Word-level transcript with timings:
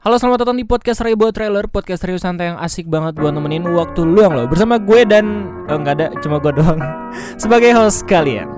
Halo 0.00 0.16
selamat 0.16 0.48
datang 0.48 0.56
di 0.56 0.64
podcast 0.64 1.04
Rebo 1.04 1.28
Trailer 1.28 1.68
Podcast 1.68 2.00
serius 2.00 2.24
santai 2.24 2.48
yang 2.48 2.56
asik 2.56 2.88
banget 2.88 3.20
buat 3.20 3.36
nemenin 3.36 3.68
waktu 3.68 4.00
luang 4.00 4.32
lo. 4.32 4.48
Bersama 4.48 4.80
gue 4.80 5.04
dan 5.04 5.44
oh, 5.68 5.76
nggak 5.76 5.94
ada 6.00 6.06
cuma 6.24 6.40
gue 6.40 6.56
doang 6.56 6.80
Sebagai 7.44 7.76
host 7.76 8.08
kalian. 8.08 8.48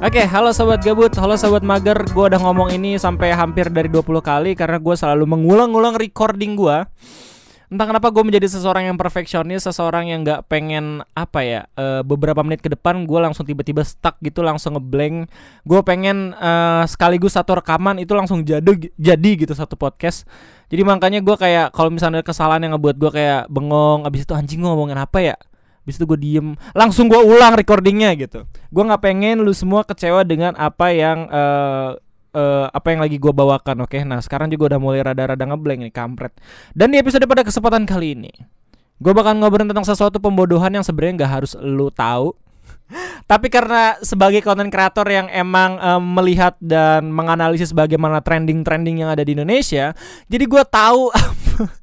Oke, 0.00 0.24
halo 0.24 0.56
sobat 0.56 0.80
gabut, 0.80 1.12
halo 1.20 1.36
sobat 1.36 1.60
mager. 1.60 2.08
Gue 2.08 2.32
udah 2.32 2.40
ngomong 2.40 2.72
ini 2.72 2.96
sampai 2.96 3.36
hampir 3.36 3.68
dari 3.68 3.92
20 3.92 4.00
kali 4.24 4.56
Karena 4.56 4.80
gue 4.80 4.96
selalu 4.96 5.28
mengulang-ulang 5.28 5.92
recording 6.00 6.56
gue 6.56 6.88
entah 7.70 7.86
kenapa 7.86 8.10
gue 8.10 8.26
menjadi 8.26 8.50
seseorang 8.50 8.90
yang 8.90 8.98
perfeksionis 8.98 9.62
seseorang 9.62 10.10
yang 10.10 10.26
nggak 10.26 10.50
pengen 10.50 11.06
apa 11.14 11.40
ya 11.46 11.60
uh, 11.78 12.02
beberapa 12.02 12.42
menit 12.42 12.58
ke 12.58 12.66
depan 12.66 13.06
gue 13.06 13.20
langsung 13.22 13.46
tiba-tiba 13.46 13.86
stuck 13.86 14.18
gitu 14.18 14.42
langsung 14.42 14.74
ngeblank. 14.74 15.30
Gue 15.62 15.80
pengen 15.86 16.34
uh, 16.34 16.82
sekaligus 16.90 17.38
satu 17.38 17.62
rekaman 17.62 18.02
itu 18.02 18.10
langsung 18.18 18.42
jadi 18.42 18.90
jadi 18.98 19.30
gitu 19.38 19.54
satu 19.54 19.78
podcast. 19.78 20.26
Jadi 20.66 20.82
makanya 20.82 21.22
gue 21.22 21.36
kayak 21.38 21.70
kalau 21.70 21.94
misalnya 21.94 22.22
ada 22.22 22.26
kesalahan 22.26 22.66
yang 22.66 22.74
ngebuat 22.74 22.96
gue 22.98 23.10
kayak 23.14 23.46
bengong 23.46 24.02
abis 24.02 24.26
itu 24.26 24.34
anjing 24.34 24.58
gue 24.58 24.70
ngomongin 24.70 24.98
apa 24.98 25.18
ya? 25.22 25.36
Abis 25.86 25.94
itu 25.96 26.04
gue 26.10 26.18
diem. 26.18 26.58
Langsung 26.74 27.06
gue 27.06 27.22
ulang 27.22 27.54
recordingnya 27.54 28.18
gitu. 28.18 28.50
Gue 28.74 28.82
gak 28.82 29.02
pengen 29.02 29.46
lu 29.46 29.54
semua 29.54 29.86
kecewa 29.86 30.26
dengan 30.26 30.58
apa 30.58 30.90
yang 30.90 31.26
uh, 31.30 31.98
uh, 32.34 32.66
apa 32.70 32.94
yang 32.94 33.00
lagi 33.02 33.16
gue 33.16 33.32
bawakan 33.32 33.86
oke? 33.86 33.94
Okay? 33.94 34.02
nah 34.02 34.18
sekarang 34.22 34.50
juga 34.50 34.74
udah 34.74 34.80
mulai 34.80 35.00
rada-rada 35.02 35.44
ngeblank 35.46 35.86
nih 35.86 35.94
kampret. 35.94 36.32
Dan 36.74 36.94
di 36.94 36.98
episode 36.98 37.24
pada 37.26 37.46
kesempatan 37.46 37.86
kali 37.86 38.18
ini 38.18 38.32
gue 39.00 39.12
bakal 39.16 39.32
ngobrolin 39.40 39.64
tentang 39.64 39.88
sesuatu 39.88 40.20
pembodohan 40.20 40.76
yang 40.76 40.84
sebenarnya 40.84 41.24
nggak 41.24 41.32
harus 41.40 41.52
lu 41.56 41.88
tahu. 41.88 42.36
Tapi 43.30 43.48
karena 43.48 43.96
sebagai 44.04 44.44
konten 44.44 44.68
kreator 44.68 45.08
yang 45.08 45.30
emang 45.32 45.80
um, 45.80 46.02
melihat 46.20 46.58
dan 46.60 47.08
menganalisis 47.08 47.72
bagaimana 47.72 48.20
trending-trending 48.20 49.00
yang 49.00 49.10
ada 49.10 49.24
di 49.24 49.32
Indonesia, 49.32 49.96
jadi 50.28 50.44
gue 50.44 50.62
tahu 50.68 51.08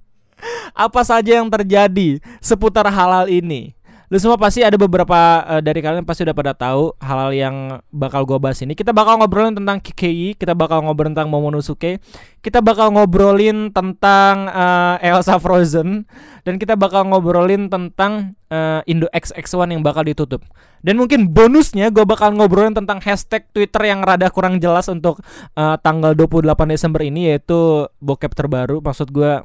apa 0.88 1.02
saja 1.02 1.42
yang 1.42 1.50
terjadi 1.50 2.22
seputar 2.38 2.86
hal-hal 2.86 3.26
ini 3.32 3.77
lu 4.08 4.18
semua 4.24 4.40
pasti 4.40 4.64
ada 4.64 4.80
beberapa 4.80 5.44
uh, 5.44 5.60
dari 5.60 5.84
kalian 5.84 6.08
pasti 6.08 6.24
udah 6.24 6.32
pada 6.32 6.56
tahu 6.56 6.96
hal-hal 7.04 7.32
yang 7.36 7.56
bakal 7.92 8.24
gue 8.24 8.40
bahas 8.40 8.64
ini. 8.64 8.72
Kita 8.72 8.96
bakal 8.96 9.20
ngobrolin 9.20 9.52
tentang 9.52 9.84
KKI, 9.84 10.40
kita 10.40 10.56
bakal 10.56 10.88
ngobrolin 10.88 11.12
tentang 11.12 11.28
Momonosuke, 11.28 12.00
kita 12.40 12.64
bakal 12.64 12.96
ngobrolin 12.96 13.76
tentang 13.76 14.48
uh, 14.48 14.96
Elsa 15.04 15.36
Frozen, 15.44 16.08
dan 16.48 16.56
kita 16.56 16.80
bakal 16.80 17.04
ngobrolin 17.12 17.68
tentang 17.68 18.40
uh, 18.48 18.80
Indo 18.88 19.12
XX1 19.12 19.76
yang 19.76 19.84
bakal 19.84 20.08
ditutup. 20.08 20.40
Dan 20.80 20.96
mungkin 20.96 21.28
bonusnya 21.28 21.92
gue 21.92 22.08
bakal 22.08 22.32
ngobrolin 22.32 22.72
tentang 22.72 23.04
hashtag 23.04 23.44
Twitter 23.52 23.92
yang 23.92 24.08
rada 24.08 24.32
kurang 24.32 24.64
jelas 24.64 24.88
untuk 24.88 25.20
uh, 25.60 25.76
tanggal 25.84 26.16
28 26.16 26.48
Desember 26.72 27.04
ini 27.04 27.36
yaitu 27.36 27.92
bokep 28.00 28.32
terbaru. 28.32 28.80
Maksud 28.80 29.12
gue 29.12 29.44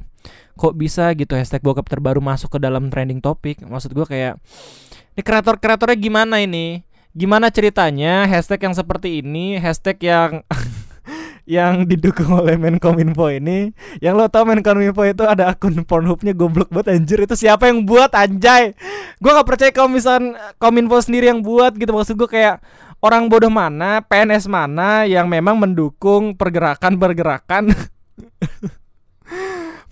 kok 0.53 0.73
bisa 0.77 1.09
gitu 1.17 1.33
hashtag 1.33 1.63
bokap 1.65 1.85
terbaru 1.89 2.21
masuk 2.21 2.55
ke 2.55 2.59
dalam 2.61 2.87
trending 2.93 3.19
topik 3.19 3.61
maksud 3.65 3.91
gue 3.91 4.05
kayak 4.05 4.37
ini 5.13 5.21
kreator 5.21 5.61
kreatornya 5.61 5.93
gimana 5.93 6.41
ini? 6.41 6.81
Gimana 7.13 7.53
ceritanya 7.53 8.25
hashtag 8.25 8.65
yang 8.65 8.73
seperti 8.73 9.21
ini 9.21 9.61
hashtag 9.61 10.01
yang 10.01 10.41
yang 11.45 11.85
didukung 11.85 12.33
oleh 12.33 12.57
Menkominfo 12.57 13.29
ini? 13.29 13.77
Yang 14.01 14.13
lo 14.17 14.25
tau 14.25 14.41
Menkominfo 14.49 15.05
itu 15.05 15.21
ada 15.21 15.53
akun 15.53 15.85
Pornhubnya 15.85 16.33
goblok 16.33 16.73
banget 16.73 16.97
anjir. 16.97 17.21
Itu 17.21 17.37
siapa 17.37 17.69
yang 17.69 17.85
buat 17.85 18.09
anjay? 18.09 18.73
Gue 19.21 19.31
nggak 19.37 19.45
percaya 19.45 19.69
kalau 19.69 19.93
misalnya 19.93 20.57
Kominfo 20.57 20.97
sendiri 20.97 21.29
yang 21.29 21.45
buat 21.45 21.77
gitu. 21.77 21.93
Maksud 21.93 22.17
gue 22.17 22.29
kayak 22.33 22.65
orang 22.97 23.29
bodoh 23.29 23.53
mana 23.53 24.01
PNS 24.01 24.49
mana 24.49 25.05
yang 25.05 25.29
memang 25.29 25.61
mendukung 25.61 26.33
pergerakan-pergerakan 26.33 27.69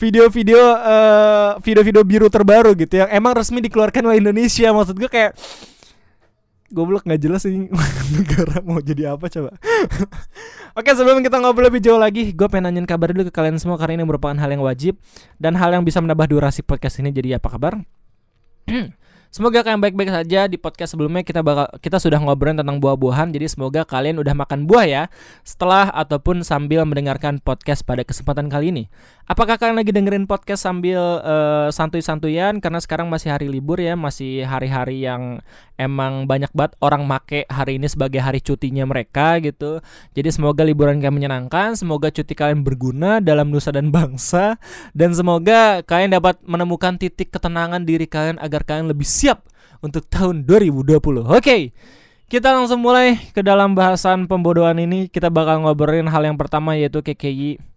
video-video 0.02 0.58
uh, 0.82 1.62
video-video 1.62 2.02
biru 2.02 2.28
terbaru 2.34 2.74
gitu 2.74 3.06
yang 3.06 3.10
emang 3.14 3.38
resmi 3.38 3.62
dikeluarkan 3.62 4.02
oleh 4.10 4.18
Indonesia. 4.18 4.74
Maksud 4.74 4.98
gue 4.98 5.06
kayak 5.06 5.38
goblok 6.74 7.06
nggak 7.06 7.22
jelas 7.22 7.46
sih 7.46 7.70
negara 8.18 8.66
mau 8.66 8.82
jadi 8.82 9.14
apa 9.14 9.30
coba. 9.30 9.54
Oke 10.80 10.90
sebelum 10.98 11.22
kita 11.22 11.38
ngobrol 11.38 11.68
lebih 11.68 11.84
jauh 11.84 12.00
lagi 12.00 12.32
Gue 12.32 12.48
pengen 12.48 12.72
nanyain 12.72 12.88
kabar 12.88 13.12
dulu 13.12 13.28
ke 13.28 13.34
kalian 13.36 13.60
semua 13.60 13.76
Karena 13.76 14.00
ini 14.00 14.08
merupakan 14.08 14.40
hal 14.40 14.56
yang 14.56 14.64
wajib 14.64 14.96
Dan 15.36 15.60
hal 15.60 15.76
yang 15.76 15.84
bisa 15.84 16.00
menambah 16.00 16.32
durasi 16.32 16.64
podcast 16.64 17.04
ini. 17.04 17.12
Jadi 17.12 17.36
apa 17.36 17.52
kabar? 17.52 17.76
Semoga 19.32 19.64
kalian 19.64 19.80
baik-baik 19.80 20.12
saja. 20.12 20.44
Di 20.52 20.60
podcast 20.60 20.92
sebelumnya 20.92 21.24
kita 21.24 21.40
bakal 21.40 21.72
kita 21.80 22.04
sudah 22.04 22.20
ngobrolin 22.20 22.60
tentang 22.60 22.84
buah-buahan. 22.84 23.32
Jadi 23.32 23.48
semoga 23.48 23.88
kalian 23.88 24.20
udah 24.20 24.36
makan 24.36 24.68
buah 24.68 24.84
ya 24.84 25.04
setelah 25.48 25.88
ataupun 25.88 26.44
sambil 26.44 26.84
mendengarkan 26.84 27.40
podcast 27.40 27.88
pada 27.88 28.04
kesempatan 28.04 28.52
kali 28.52 28.76
ini. 28.76 28.84
Apakah 29.30 29.62
kalian 29.62 29.78
lagi 29.78 29.94
dengerin 29.94 30.26
podcast 30.26 30.66
sambil 30.66 30.98
uh, 31.22 31.70
santuy-santuyan 31.70 32.58
karena 32.58 32.82
sekarang 32.82 33.06
masih 33.06 33.30
hari 33.30 33.46
libur 33.48 33.78
ya, 33.78 33.94
masih 33.94 34.44
hari-hari 34.44 35.06
yang 35.06 35.40
emang 35.78 36.26
banyak 36.26 36.50
banget 36.58 36.74
orang 36.82 37.06
make 37.06 37.46
hari 37.46 37.78
ini 37.78 37.86
sebagai 37.86 38.18
hari 38.18 38.42
cutinya 38.42 38.84
mereka 38.90 39.38
gitu. 39.40 39.80
Jadi 40.18 40.30
semoga 40.34 40.66
liburan 40.66 40.98
kalian 40.98 41.14
menyenangkan, 41.14 41.78
semoga 41.78 42.10
cuti 42.10 42.34
kalian 42.34 42.66
berguna 42.66 43.22
dalam 43.22 43.54
nusa 43.54 43.70
dan 43.70 43.94
bangsa 43.94 44.58
dan 44.98 45.14
semoga 45.14 45.86
kalian 45.86 46.18
dapat 46.18 46.42
menemukan 46.42 46.98
titik 46.98 47.30
ketenangan 47.30 47.86
diri 47.86 48.10
kalian 48.10 48.42
agar 48.42 48.66
kalian 48.66 48.90
lebih 48.90 49.06
siap 49.06 49.46
untuk 49.86 50.10
tahun 50.10 50.44
2020. 50.50 50.98
Oke. 50.98 51.40
Okay. 51.40 51.64
Kita 52.32 52.56
langsung 52.56 52.80
mulai 52.80 53.20
ke 53.36 53.44
dalam 53.44 53.76
bahasan 53.76 54.24
pembodohan 54.24 54.80
ini. 54.80 55.12
Kita 55.12 55.28
bakal 55.28 55.68
ngobrolin 55.68 56.08
hal 56.08 56.24
yang 56.24 56.40
pertama 56.40 56.80
yaitu 56.80 57.04
KKI. 57.04 57.71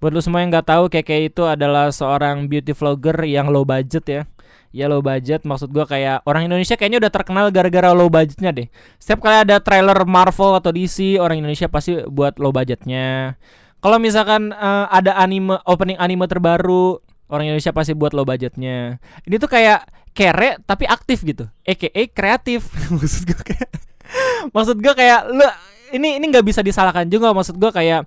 Buat 0.00 0.16
lu 0.16 0.20
semua 0.24 0.40
yang 0.40 0.48
nggak 0.48 0.66
tahu, 0.66 0.88
KKI 0.88 1.28
itu 1.28 1.44
adalah 1.44 1.92
seorang 1.92 2.48
beauty 2.48 2.72
vlogger 2.72 3.20
yang 3.28 3.52
low 3.52 3.68
budget 3.68 4.04
ya. 4.08 4.22
Ya 4.70 4.86
low 4.86 5.02
budget 5.02 5.44
maksud 5.44 5.68
gua 5.74 5.84
kayak 5.84 6.22
orang 6.24 6.46
Indonesia 6.48 6.78
kayaknya 6.78 7.04
udah 7.04 7.12
terkenal 7.12 7.44
gara-gara 7.52 7.92
low 7.92 8.08
budgetnya 8.08 8.50
deh. 8.54 8.68
Setiap 8.96 9.20
kali 9.20 9.44
ada 9.44 9.60
trailer 9.60 9.98
Marvel 10.08 10.56
atau 10.56 10.72
DC, 10.72 11.20
orang 11.20 11.44
Indonesia 11.44 11.68
pasti 11.68 12.00
buat 12.08 12.40
low 12.40 12.54
budgetnya. 12.54 13.36
Kalau 13.80 14.00
misalkan 14.00 14.56
uh, 14.56 14.88
ada 14.88 15.20
anime 15.20 15.60
opening 15.68 16.00
anime 16.00 16.24
terbaru, 16.24 16.96
orang 17.28 17.52
Indonesia 17.52 17.74
pasti 17.76 17.92
buat 17.92 18.16
low 18.16 18.24
budgetnya. 18.24 19.02
Ini 19.28 19.36
tuh 19.36 19.50
kayak 19.52 19.84
kere 20.10 20.58
tapi 20.66 20.84
aktif 20.90 21.22
gitu 21.22 21.46
EKE 21.62 22.10
kreatif 22.10 22.66
maksud 22.94 23.30
gue 23.30 23.40
kayak 23.40 23.70
maksud 24.50 24.76
gue 24.82 24.94
kayak 24.94 25.30
lu 25.30 25.46
ini 25.94 26.18
ini 26.18 26.24
nggak 26.30 26.46
bisa 26.46 26.60
disalahkan 26.62 27.06
juga 27.06 27.30
maksud 27.30 27.58
gue 27.58 27.70
kayak 27.70 28.06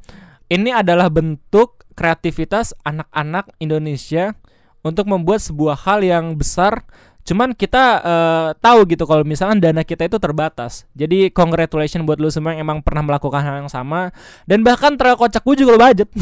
ini 0.52 0.70
adalah 0.74 1.08
bentuk 1.08 1.84
kreativitas 1.94 2.74
anak-anak 2.84 3.54
Indonesia 3.62 4.36
untuk 4.84 5.08
membuat 5.08 5.40
sebuah 5.40 5.80
hal 5.88 6.04
yang 6.04 6.36
besar. 6.36 6.84
Cuman 7.24 7.56
kita 7.56 8.04
uh, 8.04 8.50
tahu 8.60 8.84
gitu 8.84 9.08
kalau 9.08 9.24
misalkan 9.24 9.64
dana 9.64 9.88
kita 9.88 10.12
itu 10.12 10.20
terbatas. 10.20 10.84
Jadi 10.92 11.32
congratulations 11.32 12.04
buat 12.04 12.20
lu 12.20 12.28
semua 12.28 12.52
yang 12.52 12.68
emang 12.68 12.84
pernah 12.84 13.00
melakukan 13.00 13.40
hal 13.40 13.64
yang 13.64 13.72
sama. 13.72 14.12
Dan 14.44 14.60
bahkan 14.60 15.00
terlalu 15.00 15.24
kocak 15.24 15.40
gue 15.40 15.56
juga 15.64 15.72
lo 15.76 15.80
budget. 15.80 16.12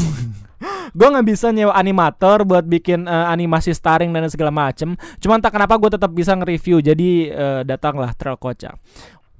Gue 0.94 1.08
nggak 1.10 1.26
bisa 1.26 1.50
nyewa 1.50 1.74
animator 1.74 2.46
buat 2.46 2.62
bikin 2.62 3.10
uh, 3.10 3.26
animasi 3.34 3.74
starring 3.74 4.14
dan 4.14 4.30
segala 4.30 4.54
macem. 4.54 4.94
Cuman 5.18 5.42
tak 5.42 5.58
kenapa 5.58 5.74
gue 5.74 5.90
tetap 5.90 6.14
bisa 6.14 6.38
nge-review. 6.38 6.78
Jadi 6.78 7.32
uh, 7.34 7.66
datanglah 7.66 8.14
Trail 8.14 8.38
Kocak 8.38 8.78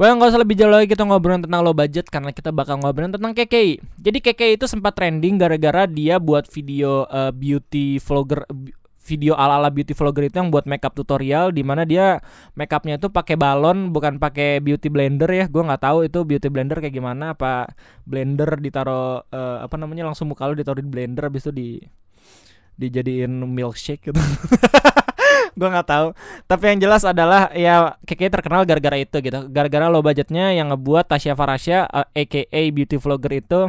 Well 0.01 0.17
nggak 0.17 0.33
usah 0.33 0.41
lebih 0.41 0.57
jauh 0.57 0.73
lagi 0.73 0.89
kita 0.89 1.05
ngobrolin 1.05 1.45
tentang 1.45 1.61
low 1.61 1.77
budget 1.77 2.09
karena 2.09 2.33
kita 2.33 2.49
bakal 2.49 2.81
ngobrolin 2.81 3.13
tentang 3.13 3.37
KKI. 3.37 3.77
Jadi 4.01 4.19
KKI 4.25 4.53
itu 4.57 4.65
sempat 4.65 4.97
trending 4.97 5.37
gara-gara 5.37 5.85
dia 5.85 6.17
buat 6.17 6.49
video 6.49 7.05
uh, 7.13 7.29
beauty 7.29 8.01
vlogger 8.01 8.49
video 9.03 9.35
ala-ala 9.35 9.69
beauty 9.69 9.93
vlogger 9.93 10.31
itu 10.31 10.39
yang 10.39 10.49
buat 10.49 10.65
makeup 10.65 10.95
tutorial 10.95 11.51
di 11.51 11.67
mana 11.67 11.83
dia 11.83 12.23
makeupnya 12.55 12.97
itu 12.97 13.11
pakai 13.11 13.35
balon 13.35 13.91
bukan 13.91 14.17
pakai 14.17 14.63
beauty 14.63 14.89
blender 14.89 15.27
ya 15.27 15.51
gue 15.51 15.63
nggak 15.63 15.83
tahu 15.83 16.07
itu 16.07 16.23
beauty 16.23 16.49
blender 16.49 16.79
kayak 16.79 16.95
gimana 16.95 17.35
apa 17.35 17.75
blender 18.07 18.63
ditaruh 18.63 19.27
uh, 19.27 19.59
apa 19.67 19.75
namanya 19.75 20.07
langsung 20.07 20.31
muka 20.31 20.47
lu 20.47 20.55
ditaruh 20.55 20.79
di 20.79 20.87
blender 20.87 21.27
habis 21.27 21.51
itu 21.51 21.53
di 21.53 21.69
dijadiin 22.79 23.43
milkshake 23.43 24.09
gitu 24.09 24.23
gue 25.53 25.69
nggak 25.69 25.89
tahu. 25.89 26.07
Tapi 26.49 26.65
yang 26.73 26.79
jelas 26.89 27.03
adalah 27.05 27.53
ya 27.53 27.97
Keke 28.05 28.29
terkenal 28.33 28.65
gara-gara 28.65 28.97
itu 28.97 29.17
gitu. 29.21 29.49
Gara-gara 29.53 29.87
low 29.93 30.01
budgetnya 30.01 30.53
yang 30.57 30.73
ngebuat 30.73 31.09
Tasya 31.09 31.37
Farasya 31.37 31.89
uh, 31.89 32.07
eh, 32.17 32.25
aka 32.25 32.63
beauty 32.73 32.97
vlogger 32.97 33.33
itu 33.41 33.61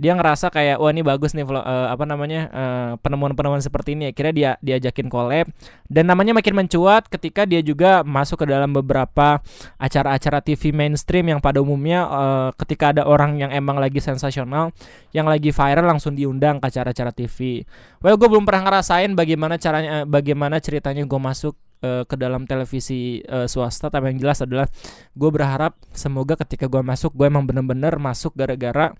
dia 0.00 0.16
ngerasa 0.16 0.48
kayak 0.48 0.80
wah 0.80 0.88
ini 0.88 1.04
bagus 1.04 1.36
nih 1.36 1.44
uh, 1.44 1.92
apa 1.92 2.08
namanya 2.08 2.48
uh, 2.48 2.92
penemuan-penemuan 3.04 3.60
seperti 3.60 3.92
ini. 3.92 4.08
Akhirnya 4.12 4.32
dia 4.32 4.50
diajakin 4.64 5.12
collab. 5.12 5.52
Dan 5.90 6.08
namanya 6.08 6.32
makin 6.32 6.56
mencuat 6.56 7.12
ketika 7.12 7.44
dia 7.44 7.60
juga 7.60 8.00
masuk 8.00 8.44
ke 8.44 8.46
dalam 8.48 8.72
beberapa 8.72 9.44
acara-acara 9.76 10.40
TV 10.40 10.72
mainstream 10.72 11.28
yang 11.28 11.40
pada 11.44 11.60
umumnya 11.60 12.08
uh, 12.08 12.48
ketika 12.56 12.96
ada 12.96 13.04
orang 13.04 13.36
yang 13.36 13.52
emang 13.52 13.76
lagi 13.76 14.00
sensasional 14.00 14.72
yang 15.10 15.26
lagi 15.26 15.50
viral 15.50 15.84
langsung 15.84 16.16
diundang 16.16 16.62
ke 16.62 16.72
acara-acara 16.72 17.12
TV. 17.12 17.66
Well 18.00 18.16
gue 18.16 18.28
belum 18.30 18.48
pernah 18.48 18.72
ngerasain 18.72 19.12
bagaimana 19.12 19.60
caranya 19.60 20.08
bagaimana 20.08 20.56
ceritanya 20.62 21.04
gue 21.04 21.20
masuk 21.30 21.54
uh, 21.86 22.02
ke 22.02 22.18
dalam 22.18 22.44
televisi 22.50 23.22
uh, 23.30 23.46
swasta 23.46 23.86
tapi 23.86 24.10
yang 24.10 24.18
jelas 24.18 24.42
adalah 24.42 24.66
gue 25.14 25.30
berharap 25.30 25.78
semoga 25.94 26.34
ketika 26.42 26.66
gue 26.66 26.82
masuk 26.82 27.14
gue 27.14 27.30
emang 27.30 27.46
bener-bener 27.46 27.94
masuk 28.02 28.34
gara-gara 28.34 28.90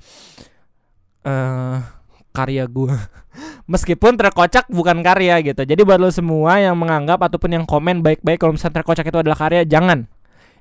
uh, 1.26 1.78
karya 2.30 2.64
gue 2.70 2.94
meskipun 3.72 4.18
terkocak 4.18 4.66
bukan 4.70 5.02
karya 5.06 5.38
gitu. 5.46 5.62
Jadi 5.62 5.80
buat 5.86 6.02
lo 6.02 6.10
semua 6.10 6.58
yang 6.58 6.74
menganggap 6.74 7.22
ataupun 7.22 7.54
yang 7.54 7.64
komen 7.66 8.02
baik-baik 8.02 8.42
kalau 8.42 8.58
misalnya 8.58 8.82
terkocak 8.82 9.06
itu 9.06 9.18
adalah 9.22 9.38
karya 9.38 9.62
jangan. 9.62 10.10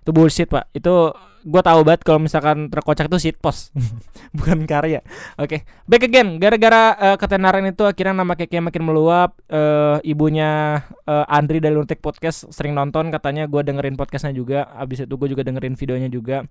Itu 0.06 0.13
bullshit 0.13 0.50
pak. 0.50 0.69
Itu 0.77 1.13
gue 1.39 1.62
tahu 1.63 1.80
banget 1.88 2.01
kalau 2.03 2.19
misalkan 2.19 2.68
terkocak 2.68 3.07
itu 3.07 3.31
post 3.39 3.71
bukan 4.38 4.68
karya. 4.68 5.00
Oke 5.39 5.47
okay. 5.47 5.59
back 5.88 6.03
again. 6.03 6.38
Gara-gara 6.38 6.95
uh, 6.95 7.18
ketenaran 7.18 7.63
itu 7.68 7.88
akhirnya 7.88 8.21
nama 8.21 8.36
keke 8.36 8.59
makin 8.59 8.83
meluap 8.83 9.39
uh, 9.47 10.03
ibunya 10.03 10.83
uh, 11.07 11.25
Andri 11.31 11.63
dari 11.63 11.75
Luntik 11.75 12.03
Podcast 12.03 12.51
sering 12.51 12.75
nonton 12.75 13.07
katanya 13.09 13.47
gue 13.47 13.62
dengerin 13.63 13.95
podcastnya 13.95 14.36
juga. 14.36 14.68
Abis 14.75 15.07
itu 15.07 15.15
gue 15.15 15.30
juga 15.31 15.41
dengerin 15.47 15.80
videonya 15.80 16.09
juga. 16.12 16.44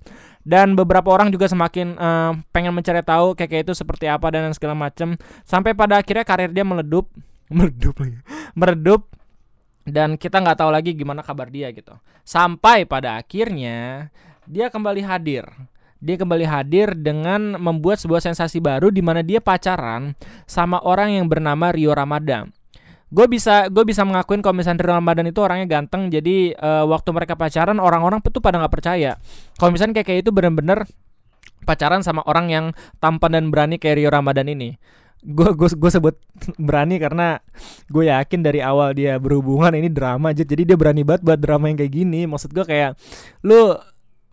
Dan 0.42 0.72
beberapa 0.72 1.12
orang 1.12 1.28
juga 1.28 1.46
semakin 1.46 1.94
uh, 2.00 2.32
pengen 2.50 2.72
mencari 2.72 3.04
tahu 3.04 3.36
keke 3.36 3.68
itu 3.68 3.72
seperti 3.76 4.08
apa 4.08 4.32
dan 4.32 4.50
segala 4.56 4.72
macem. 4.72 5.20
Sampai 5.44 5.76
pada 5.76 6.00
akhirnya 6.00 6.24
karir 6.24 6.50
dia 6.50 6.64
meledup 6.64 7.12
meledup 7.56 7.94
lagi 8.00 8.18
meredup. 8.56 9.02
Dan 9.88 10.20
kita 10.20 10.44
nggak 10.44 10.60
tahu 10.60 10.68
lagi 10.68 10.92
gimana 10.92 11.24
kabar 11.24 11.48
dia 11.48 11.72
gitu. 11.72 11.96
Sampai 12.20 12.84
pada 12.84 13.16
akhirnya 13.16 14.12
dia 14.48 14.72
kembali 14.72 15.04
hadir. 15.04 15.44
Dia 15.98 16.16
kembali 16.16 16.46
hadir 16.48 16.94
dengan 16.96 17.58
membuat 17.60 18.00
sebuah 18.00 18.22
sensasi 18.24 18.62
baru 18.62 18.88
di 18.88 19.04
mana 19.04 19.20
dia 19.20 19.44
pacaran 19.44 20.16
sama 20.48 20.80
orang 20.80 21.20
yang 21.20 21.26
bernama 21.28 21.68
Rio 21.74 21.92
Ramadan. 21.92 22.48
Gue 23.12 23.26
bisa 23.28 23.68
gue 23.68 23.84
bisa 23.84 24.04
mengakuin 24.06 24.40
kalau 24.40 24.56
misalnya 24.56 24.88
Rio 24.88 24.94
Ramadan 24.96 25.26
itu 25.26 25.40
orangnya 25.42 25.66
ganteng, 25.68 26.08
jadi 26.08 26.54
uh, 26.54 26.84
waktu 26.86 27.10
mereka 27.12 27.34
pacaran 27.34 27.76
orang-orang 27.82 28.22
tuh 28.24 28.40
pada 28.40 28.62
nggak 28.62 28.72
percaya. 28.72 29.18
Kalau 29.58 29.74
misalnya 29.74 30.00
kayak 30.00 30.22
itu 30.22 30.30
bener-bener 30.30 30.86
pacaran 31.66 32.00
sama 32.00 32.22
orang 32.24 32.46
yang 32.48 32.64
tampan 33.02 33.42
dan 33.42 33.44
berani 33.50 33.76
kayak 33.76 34.00
Rio 34.00 34.08
Ramadan 34.08 34.48
ini 34.48 34.78
gue 35.18 35.50
gue 35.50 35.68
gue 35.74 35.90
sebut 35.90 36.14
berani 36.66 37.02
karena 37.02 37.42
gue 37.90 38.06
yakin 38.06 38.40
dari 38.40 38.62
awal 38.62 38.94
dia 38.94 39.18
berhubungan 39.18 39.74
ini 39.74 39.90
drama 39.90 40.30
aja 40.30 40.46
jadi 40.46 40.74
dia 40.74 40.76
berani 40.78 41.02
banget 41.02 41.26
buat 41.26 41.38
drama 41.42 41.66
yang 41.66 41.78
kayak 41.78 41.90
gini 41.92 42.30
maksud 42.30 42.54
gue 42.54 42.62
kayak 42.62 42.94
lu 43.42 43.74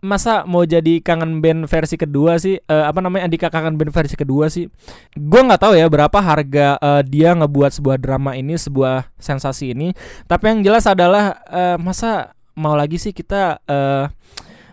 masa 0.06 0.46
mau 0.46 0.62
jadi 0.62 1.02
kangen 1.02 1.42
band 1.42 1.66
versi 1.66 1.98
kedua 1.98 2.38
sih 2.38 2.62
uh, 2.70 2.86
apa 2.86 3.02
namanya 3.02 3.26
Andika 3.26 3.50
kangen 3.50 3.74
band 3.74 3.90
versi 3.90 4.14
kedua 4.14 4.46
sih 4.46 4.70
gue 5.18 5.40
nggak 5.42 5.60
tahu 5.60 5.74
ya 5.74 5.90
berapa 5.90 6.18
harga 6.22 6.78
uh, 6.78 7.02
dia 7.02 7.34
ngebuat 7.34 7.74
sebuah 7.74 7.98
drama 7.98 8.38
ini 8.38 8.54
sebuah 8.54 9.10
sensasi 9.18 9.74
ini 9.74 9.90
tapi 10.30 10.54
yang 10.54 10.62
jelas 10.62 10.86
adalah 10.86 11.42
uh, 11.50 11.76
masa 11.76 12.30
mau 12.54 12.78
lagi 12.78 12.96
sih 13.02 13.10
kita 13.10 13.60
uh, 13.66 14.06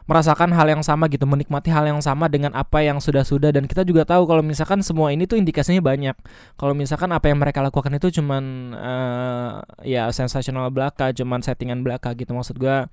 merasakan 0.03 0.51
hal 0.51 0.67
yang 0.67 0.83
sama 0.83 1.07
gitu, 1.07 1.23
menikmati 1.23 1.71
hal 1.71 1.87
yang 1.87 2.03
sama 2.03 2.27
dengan 2.27 2.51
apa 2.51 2.83
yang 2.83 2.99
sudah-sudah 2.99 3.55
dan 3.55 3.63
kita 3.71 3.87
juga 3.87 4.03
tahu 4.03 4.27
kalau 4.27 4.43
misalkan 4.43 4.83
semua 4.83 5.15
ini 5.15 5.23
tuh 5.23 5.39
indikasinya 5.39 5.79
banyak. 5.79 6.15
Kalau 6.59 6.75
misalkan 6.75 7.07
apa 7.15 7.31
yang 7.31 7.39
mereka 7.39 7.63
lakukan 7.63 7.95
itu 7.95 8.19
cuman 8.19 8.75
uh, 8.75 9.63
ya 9.87 10.11
sensasional 10.11 10.67
belaka, 10.75 11.15
cuman 11.15 11.39
settingan 11.39 11.79
belaka 11.87 12.11
gitu 12.19 12.35
maksud 12.35 12.59
gua. 12.59 12.91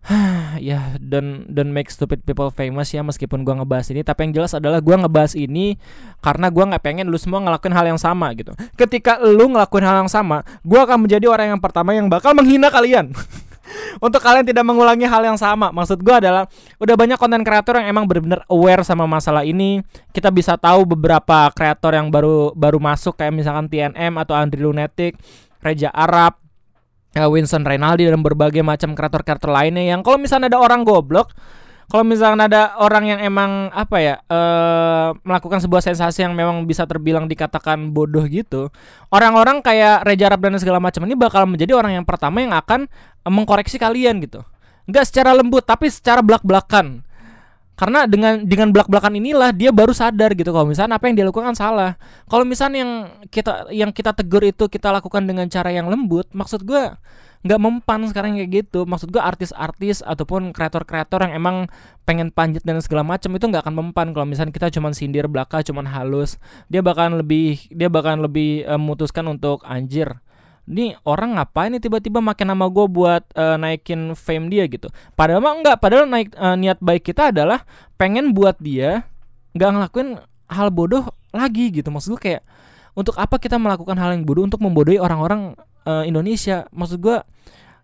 ya 0.64 0.96
dan 0.96 1.44
dan 1.52 1.76
make 1.76 1.92
stupid 1.92 2.24
people 2.24 2.48
famous 2.48 2.88
ya 2.90 3.04
meskipun 3.04 3.44
gua 3.44 3.60
ngebahas 3.60 3.92
ini 3.92 4.00
tapi 4.00 4.28
yang 4.28 4.40
jelas 4.40 4.56
adalah 4.56 4.80
gua 4.80 4.96
ngebahas 4.96 5.36
ini 5.36 5.76
karena 6.24 6.48
gua 6.48 6.64
nggak 6.72 6.82
pengen 6.82 7.06
lu 7.12 7.20
semua 7.20 7.44
ngelakuin 7.44 7.74
hal 7.76 7.84
yang 7.84 8.00
sama 8.00 8.32
gitu 8.32 8.56
ketika 8.80 9.20
lu 9.20 9.52
ngelakuin 9.52 9.84
hal 9.84 10.00
yang 10.06 10.10
sama 10.10 10.40
gua 10.64 10.88
akan 10.88 11.04
menjadi 11.04 11.28
orang 11.28 11.56
yang 11.56 11.60
pertama 11.60 11.92
yang 11.92 12.08
bakal 12.08 12.32
menghina 12.32 12.72
kalian 12.72 13.12
untuk 14.04 14.20
kalian 14.22 14.42
tidak 14.46 14.66
mengulangi 14.66 15.06
hal 15.06 15.22
yang 15.22 15.38
sama. 15.38 15.70
Maksud 15.70 16.02
gue 16.02 16.14
adalah 16.14 16.46
udah 16.82 16.94
banyak 16.98 17.18
konten 17.18 17.42
kreator 17.46 17.78
yang 17.78 17.90
emang 17.90 18.04
benar-benar 18.06 18.42
aware 18.50 18.82
sama 18.82 19.06
masalah 19.06 19.46
ini. 19.46 19.82
Kita 20.10 20.34
bisa 20.34 20.58
tahu 20.58 20.86
beberapa 20.86 21.50
kreator 21.54 21.94
yang 21.94 22.10
baru 22.10 22.50
baru 22.54 22.82
masuk 22.82 23.18
kayak 23.18 23.34
misalkan 23.34 23.70
TNM 23.70 24.12
atau 24.18 24.34
Andri 24.34 24.60
Lunatic, 24.62 25.16
Reja 25.62 25.90
Arab, 25.94 26.38
Winston 27.16 27.66
Reynaldi 27.66 28.06
dan 28.06 28.22
berbagai 28.22 28.62
macam 28.62 28.94
kreator-kreator 28.94 29.50
lainnya 29.50 29.82
yang 29.82 30.00
kalau 30.06 30.18
misalnya 30.20 30.46
ada 30.52 30.62
orang 30.62 30.86
goblok 30.86 31.34
kalau 31.90 32.06
misalnya 32.06 32.46
ada 32.46 32.62
orang 32.78 33.02
yang 33.10 33.18
emang 33.18 33.66
apa 33.74 33.96
ya 33.98 34.14
uh, 34.30 35.10
melakukan 35.26 35.58
sebuah 35.58 35.82
sensasi 35.82 36.22
yang 36.22 36.38
memang 36.38 36.62
bisa 36.62 36.86
terbilang 36.86 37.26
dikatakan 37.26 37.90
bodoh 37.90 38.22
gitu 38.30 38.70
orang-orang 39.10 39.58
kayak 39.58 40.06
Reza 40.06 40.30
Arab 40.30 40.46
dan 40.46 40.62
segala 40.62 40.78
macam 40.78 41.02
ini 41.02 41.18
bakal 41.18 41.50
menjadi 41.50 41.74
orang 41.74 41.98
yang 41.98 42.06
pertama 42.06 42.46
yang 42.46 42.54
akan 42.54 42.86
mengkoreksi 43.26 43.76
kalian 43.76 44.22
gitu. 44.22 44.46
Nggak 44.86 45.10
secara 45.10 45.34
lembut 45.34 45.66
tapi 45.66 45.90
secara 45.90 46.22
belak-belakan 46.22 47.02
karena 47.80 48.04
dengan 48.04 48.44
dengan 48.44 48.68
belak-belakan 48.76 49.16
inilah 49.16 49.56
dia 49.56 49.72
baru 49.72 49.96
sadar 49.96 50.36
gitu. 50.36 50.52
Kalau 50.52 50.68
misalnya 50.68 51.00
apa 51.00 51.08
yang 51.08 51.16
dia 51.16 51.24
lakukan 51.24 51.56
salah. 51.56 51.96
Kalau 52.28 52.44
misalnya 52.44 52.84
yang 52.84 52.92
kita 53.32 53.72
yang 53.72 53.88
kita 53.88 54.12
tegur 54.12 54.44
itu 54.44 54.68
kita 54.68 54.92
lakukan 54.92 55.24
dengan 55.24 55.48
cara 55.48 55.72
yang 55.72 55.88
lembut 55.88 56.28
maksud 56.36 56.68
gue 56.68 56.92
nggak 57.40 57.56
mempan 57.56 58.04
sekarang 58.12 58.36
kayak 58.36 58.68
gitu. 58.68 58.84
Maksud 58.84 59.08
gue 59.08 59.22
artis-artis 59.24 60.04
ataupun 60.04 60.52
kreator-kreator 60.52 61.24
yang 61.24 61.40
emang 61.40 61.56
pengen 62.04 62.28
panjat 62.28 62.60
dan 62.68 62.84
segala 62.84 63.00
macam 63.00 63.32
itu 63.32 63.48
nggak 63.48 63.64
akan 63.64 63.74
mempan. 63.80 64.12
Kalau 64.12 64.28
misalnya 64.28 64.52
kita 64.52 64.68
cuman 64.76 64.92
sindir 64.92 65.24
belaka 65.24 65.64
cuman 65.64 65.88
halus 65.88 66.36
dia 66.68 66.84
bakalan 66.84 67.16
lebih 67.16 67.64
dia 67.72 67.88
bakalan 67.88 68.20
lebih 68.28 68.68
uh, 68.68 68.76
memutuskan 68.76 69.24
untuk 69.24 69.64
anjir 69.64 70.20
ini 70.70 70.94
orang 71.02 71.34
ngapain 71.34 71.74
nih 71.74 71.82
tiba-tiba 71.82 72.22
makin 72.22 72.54
nama 72.54 72.70
gue 72.70 72.86
buat 72.86 73.26
uh, 73.34 73.58
naikin 73.58 74.14
fame 74.14 74.46
dia? 74.46 74.64
Gitu. 74.70 74.86
Padahal 75.18 75.42
mah 75.42 75.58
enggak. 75.58 75.76
Padahal 75.82 76.06
naik 76.06 76.30
uh, 76.38 76.54
niat 76.54 76.78
baik 76.78 77.10
kita 77.10 77.34
adalah 77.34 77.66
pengen 77.98 78.30
buat 78.30 78.54
dia 78.62 79.02
nggak 79.58 79.70
ngelakuin 79.74 80.08
hal 80.46 80.70
bodoh 80.70 81.10
lagi 81.34 81.74
gitu. 81.74 81.90
Maksud 81.90 82.14
gue 82.14 82.22
kayak 82.22 82.42
untuk 82.94 83.18
apa 83.18 83.42
kita 83.42 83.58
melakukan 83.58 83.98
hal 83.98 84.14
yang 84.14 84.22
bodoh 84.22 84.46
untuk 84.46 84.62
membodohi 84.62 85.02
orang-orang 85.02 85.58
uh, 85.90 86.06
Indonesia? 86.06 86.70
Maksud 86.70 87.02
gue 87.02 87.18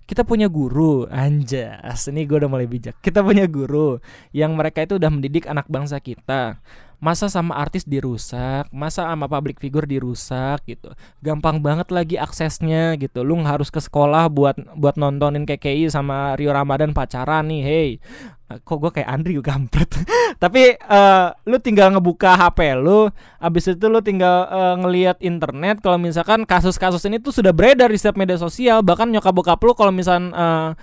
kita 0.06 0.22
punya 0.22 0.46
guru 0.46 1.04
anjas. 1.10 2.06
Ini 2.06 2.24
gue 2.24 2.38
udah 2.38 2.50
mulai 2.50 2.70
bijak. 2.70 3.02
Kita 3.02 3.26
punya 3.26 3.50
guru 3.50 3.98
yang 4.30 4.54
mereka 4.54 4.86
itu 4.86 5.02
udah 5.02 5.10
mendidik 5.10 5.50
anak 5.50 5.66
bangsa 5.66 5.98
kita. 5.98 6.62
Masa 6.96 7.28
sama 7.28 7.52
artis 7.60 7.84
dirusak 7.84 8.72
masa 8.72 9.04
sama 9.04 9.28
public 9.28 9.60
figure 9.60 9.84
dirusak 9.84 10.64
gitu. 10.64 10.96
Gampang 11.20 11.60
banget 11.60 11.92
lagi 11.92 12.16
aksesnya 12.16 12.96
gitu. 12.96 13.20
Lu 13.20 13.36
harus 13.44 13.68
ke 13.68 13.82
sekolah 13.82 14.32
buat 14.32 14.56
buat 14.78 14.96
nontonin 14.96 15.44
KKI 15.44 15.92
sama 15.92 16.38
Rio 16.40 16.56
Ramadan 16.56 16.96
pacaran 16.96 17.52
nih 17.52 17.62
hey 17.66 17.90
kok 18.46 18.78
gue 18.78 18.90
kayak 18.94 19.10
Andri 19.10 19.34
gampret 19.42 19.90
tapi 20.42 20.78
uh, 20.86 21.34
lu 21.50 21.58
tinggal 21.58 21.90
ngebuka 21.90 22.38
HP 22.38 22.78
lu 22.78 23.10
abis 23.42 23.74
itu 23.74 23.86
lu 23.90 23.98
tinggal 23.98 24.46
uh, 24.46 24.78
ngelihat 24.78 25.18
internet 25.18 25.82
kalau 25.82 25.98
misalkan 25.98 26.46
kasus-kasus 26.46 27.02
ini 27.10 27.18
tuh 27.18 27.34
sudah 27.34 27.50
beredar 27.50 27.90
di 27.90 27.98
setiap 27.98 28.14
media 28.14 28.38
sosial 28.38 28.86
bahkan 28.86 29.10
nyokap 29.10 29.34
bokap 29.34 29.58
lu 29.66 29.74
kalau 29.74 29.90
misalkan 29.90 30.30
uh, 30.30 30.78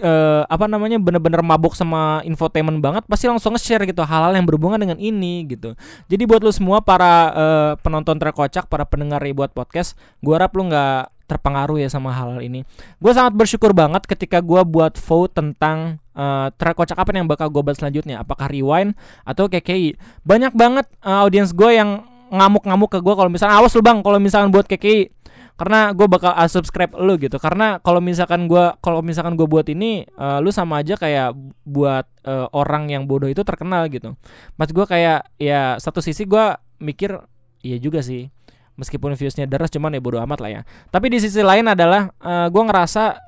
uh, 0.00 0.42
apa 0.48 0.64
namanya 0.64 0.96
bener-bener 0.96 1.44
mabuk 1.44 1.76
sama 1.76 2.24
infotainment 2.24 2.80
banget 2.80 3.04
pasti 3.04 3.28
langsung 3.28 3.52
nge-share 3.52 3.84
gitu 3.84 4.00
hal-hal 4.08 4.32
yang 4.32 4.48
berhubungan 4.48 4.80
dengan 4.80 4.96
ini 4.96 5.44
gitu. 5.46 5.76
Jadi 6.08 6.22
buat 6.24 6.40
lu 6.40 6.50
semua 6.50 6.80
para 6.80 7.12
uh, 7.32 7.72
penonton 7.84 8.16
terkocak 8.16 8.66
para 8.72 8.88
pendengar 8.88 9.20
buat 9.32 9.54
podcast 9.54 9.94
gue 10.20 10.34
harap 10.34 10.52
lu 10.58 10.68
nggak 10.68 11.21
terpengaruh 11.32 11.80
ya 11.80 11.88
sama 11.88 12.12
hal, 12.12 12.44
ini. 12.44 12.68
Gue 13.00 13.12
sangat 13.16 13.32
bersyukur 13.32 13.72
banget 13.72 14.04
ketika 14.04 14.44
gue 14.44 14.60
buat 14.68 15.00
vote 15.00 15.32
tentang 15.32 15.96
uh, 16.12 16.52
track 16.52 16.76
kocak 16.76 16.98
apa 17.00 17.16
yang 17.16 17.24
bakal 17.24 17.48
gue 17.48 17.62
bahas 17.64 17.80
selanjutnya. 17.80 18.20
Apakah 18.20 18.52
rewind 18.52 18.92
atau 19.24 19.48
KKI 19.48 19.96
banyak 20.28 20.52
banget 20.52 20.86
uh, 21.00 21.24
audiens 21.24 21.56
gue 21.56 21.70
yang 21.72 22.04
ngamuk-ngamuk 22.32 22.88
ke 22.88 22.98
gue 23.00 23.14
kalau 23.16 23.28
misalnya 23.28 23.60
awas 23.60 23.76
lu 23.76 23.84
bang 23.84 24.00
kalau 24.00 24.16
misalkan 24.16 24.48
buat 24.48 24.64
KKI 24.64 25.12
karena 25.52 25.92
gue 25.92 26.08
bakal 26.08 26.32
subscribe 26.48 26.96
lu 26.96 27.20
gitu. 27.20 27.36
Karena 27.36 27.78
kalau 27.84 28.00
misalkan 28.00 28.48
gue 28.48 28.72
kalau 28.80 29.04
misalkan 29.04 29.36
gue 29.36 29.44
buat 29.44 29.68
ini 29.68 30.08
uh, 30.16 30.40
lu 30.40 30.48
sama 30.48 30.80
aja 30.80 30.96
kayak 30.96 31.36
buat 31.62 32.08
uh, 32.24 32.48
orang 32.56 32.88
yang 32.88 33.04
bodoh 33.04 33.28
itu 33.28 33.44
terkenal 33.44 33.86
gitu. 33.92 34.16
Mas 34.56 34.72
gue 34.72 34.84
kayak 34.88 35.28
ya 35.36 35.76
satu 35.76 36.00
sisi 36.00 36.24
gue 36.24 36.56
mikir 36.82 37.20
iya 37.62 37.78
juga 37.78 38.02
sih 38.02 38.26
meskipun 38.76 39.14
viewsnya 39.14 39.44
deras 39.44 39.68
cuman 39.72 39.94
ya 39.94 40.00
bodoh 40.00 40.20
amat 40.24 40.38
lah 40.40 40.50
ya. 40.50 40.60
Tapi 40.88 41.12
di 41.12 41.18
sisi 41.20 41.40
lain 41.40 41.68
adalah 41.68 42.12
uh, 42.20 42.48
gue 42.48 42.62
ngerasa 42.62 43.18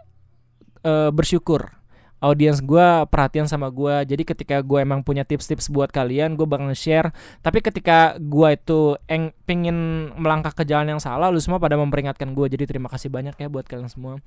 uh, 0.84 1.10
bersyukur 1.10 1.84
audiens 2.24 2.64
gue 2.64 2.86
perhatian 3.12 3.44
sama 3.44 3.68
gue 3.68 4.08
jadi 4.08 4.22
ketika 4.24 4.56
gue 4.64 4.80
emang 4.80 5.04
punya 5.04 5.28
tips-tips 5.28 5.68
buat 5.68 5.92
kalian 5.92 6.40
gue 6.40 6.48
bakal 6.48 6.72
share 6.72 7.12
tapi 7.44 7.60
ketika 7.60 8.16
gue 8.16 8.48
itu 8.56 8.96
eng 9.12 9.36
pingin 9.44 10.08
melangkah 10.16 10.50
ke 10.56 10.64
jalan 10.64 10.96
yang 10.96 11.00
salah 11.00 11.28
lu 11.28 11.36
semua 11.36 11.60
pada 11.60 11.76
memperingatkan 11.76 12.32
gue 12.32 12.46
jadi 12.48 12.64
terima 12.64 12.88
kasih 12.88 13.12
banyak 13.12 13.36
ya 13.36 13.48
buat 13.52 13.68
kalian 13.68 13.92
semua. 13.92 14.18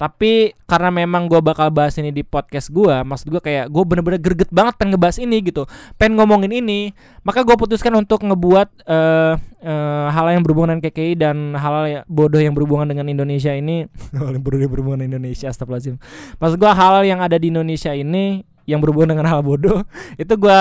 Tapi 0.00 0.56
karena 0.64 0.88
memang 0.88 1.28
gue 1.28 1.38
bakal 1.44 1.68
bahas 1.68 1.94
ini 2.00 2.08
di 2.08 2.24
podcast 2.24 2.72
gue 2.72 3.04
maksud 3.04 3.28
gue 3.28 3.40
kayak 3.44 3.68
gue 3.68 3.84
bener-bener 3.84 4.18
greget 4.18 4.48
banget 4.48 4.80
pengen 4.80 4.96
ngebahas 4.96 5.20
ini 5.20 5.36
gitu. 5.44 5.68
Pengen 6.00 6.16
ngomongin 6.16 6.50
ini. 6.50 6.96
Maka 7.22 7.44
gue 7.44 7.54
putuskan 7.54 7.92
untuk 7.94 8.24
ngebuat 8.24 8.88
uh, 8.88 9.36
uh, 9.38 10.08
hal 10.10 10.26
yang 10.32 10.42
berhubungan 10.42 10.76
dengan 10.76 10.82
KKI 10.88 11.12
dan 11.20 11.36
hal, 11.54 11.72
-hal 11.72 11.84
yang 11.86 12.04
bodoh 12.08 12.40
yang 12.40 12.56
berhubungan 12.56 12.88
dengan 12.88 13.06
Indonesia 13.12 13.52
ini. 13.52 13.86
Hal 14.18 14.34
yang 14.34 14.42
bodoh 14.42 14.58
yang 14.58 14.72
berhubungan 14.72 15.04
dengan 15.04 15.22
Indonesia 15.22 15.52
astagfirullahaladzim. 15.52 15.96
Maksud 16.40 16.56
gue 16.58 16.72
hal 16.72 16.94
yang 17.06 17.20
ada 17.20 17.36
di 17.36 17.52
Indonesia 17.52 17.92
ini 17.94 18.42
yang 18.66 18.78
berhubungan 18.78 19.18
dengan 19.18 19.26
hal 19.26 19.40
bodoh 19.42 19.82
itu 20.22 20.34
gue 20.38 20.60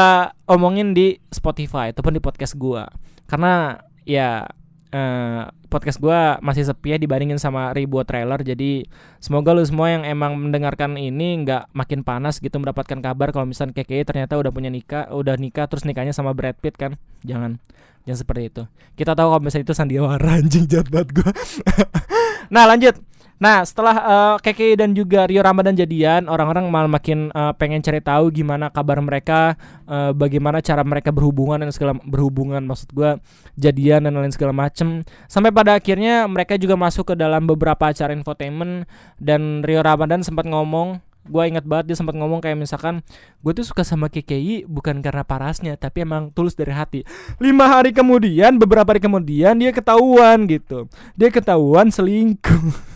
omongin 0.50 0.94
di 0.94 1.18
Spotify 1.30 1.94
ataupun 1.94 2.18
di 2.18 2.22
podcast 2.22 2.58
gue 2.58 2.84
karena 3.30 3.78
ya 4.08 4.50
uh, 4.92 5.44
podcast 5.72 6.04
gue 6.04 6.20
masih 6.44 6.68
sepi 6.68 6.94
ya 6.94 6.98
dibandingin 7.00 7.40
sama 7.40 7.72
ribuan 7.72 8.04
trailer 8.04 8.44
jadi 8.44 8.86
semoga 9.24 9.56
lu 9.56 9.64
semua 9.64 9.88
yang 9.88 10.04
emang 10.04 10.36
mendengarkan 10.36 11.00
ini 11.00 11.48
nggak 11.48 11.72
makin 11.72 12.04
panas 12.04 12.44
gitu 12.44 12.60
mendapatkan 12.60 13.00
kabar 13.00 13.32
kalau 13.32 13.48
misalnya 13.48 13.72
KKI 13.80 14.04
ternyata 14.04 14.36
udah 14.36 14.52
punya 14.52 14.68
nikah 14.68 15.08
udah 15.10 15.40
nikah 15.40 15.66
terus 15.72 15.88
nikahnya 15.88 16.12
sama 16.12 16.36
Brad 16.36 16.60
Pitt 16.60 16.76
kan? 16.76 17.00
Jangan 17.24 17.58
jangan 18.04 18.20
seperti 18.20 18.44
itu. 18.52 18.64
Kita 19.00 19.16
tahu 19.16 19.28
kalau 19.32 19.42
misalnya 19.42 19.66
itu 19.72 19.76
sandiwara 19.78 20.30
anjing 20.44 20.68
banget 20.68 21.10
gue 21.16 21.32
nah 22.54 22.68
lanjut 22.68 23.00
Nah, 23.42 23.66
setelah 23.66 23.96
uh, 24.06 24.36
Keke 24.38 24.78
dan 24.78 24.94
juga 24.94 25.26
Rio 25.26 25.42
Ramadan 25.42 25.74
jadian, 25.74 26.30
orang-orang 26.30 26.70
malah 26.70 26.86
makin 26.86 27.34
uh, 27.34 27.50
pengen 27.58 27.82
cari 27.82 27.98
tahu 27.98 28.30
gimana 28.30 28.70
kabar 28.70 29.02
mereka, 29.02 29.58
uh, 29.90 30.14
bagaimana 30.14 30.62
cara 30.62 30.86
mereka 30.86 31.10
berhubungan 31.10 31.58
dan 31.58 31.74
segala 31.74 31.98
berhubungan 32.06 32.62
maksud 32.62 32.94
gue 32.94 33.18
jadian 33.58 34.06
dan 34.06 34.14
lain 34.14 34.30
segala 34.30 34.54
macem. 34.54 35.02
Sampai 35.26 35.50
pada 35.50 35.74
akhirnya 35.74 36.30
mereka 36.30 36.54
juga 36.62 36.78
masuk 36.78 37.12
ke 37.12 37.16
dalam 37.18 37.50
beberapa 37.50 37.90
acara 37.90 38.14
infotainment 38.14 38.86
dan 39.18 39.66
Rio 39.66 39.82
Ramadan 39.82 40.22
sempat 40.22 40.46
ngomong 40.46 41.02
gue 41.22 41.44
ingat 41.46 41.62
banget 41.70 41.94
dia 41.94 41.98
sempat 41.98 42.18
ngomong 42.18 42.42
kayak 42.42 42.58
misalkan 42.58 43.06
gue 43.46 43.52
tuh 43.54 43.62
suka 43.62 43.86
sama 43.86 44.10
KKI 44.10 44.66
bukan 44.66 45.06
karena 45.06 45.22
parasnya 45.22 45.78
tapi 45.78 46.02
emang 46.02 46.34
tulus 46.34 46.58
dari 46.58 46.74
hati. 46.74 47.06
Lima 47.38 47.70
hari 47.70 47.94
kemudian 47.94 48.58
beberapa 48.58 48.90
hari 48.90 49.02
kemudian 49.02 49.58
dia 49.58 49.70
ketahuan 49.70 50.50
gitu. 50.50 50.90
Dia 51.14 51.30
ketahuan 51.30 51.94
selingkuh 51.94 52.74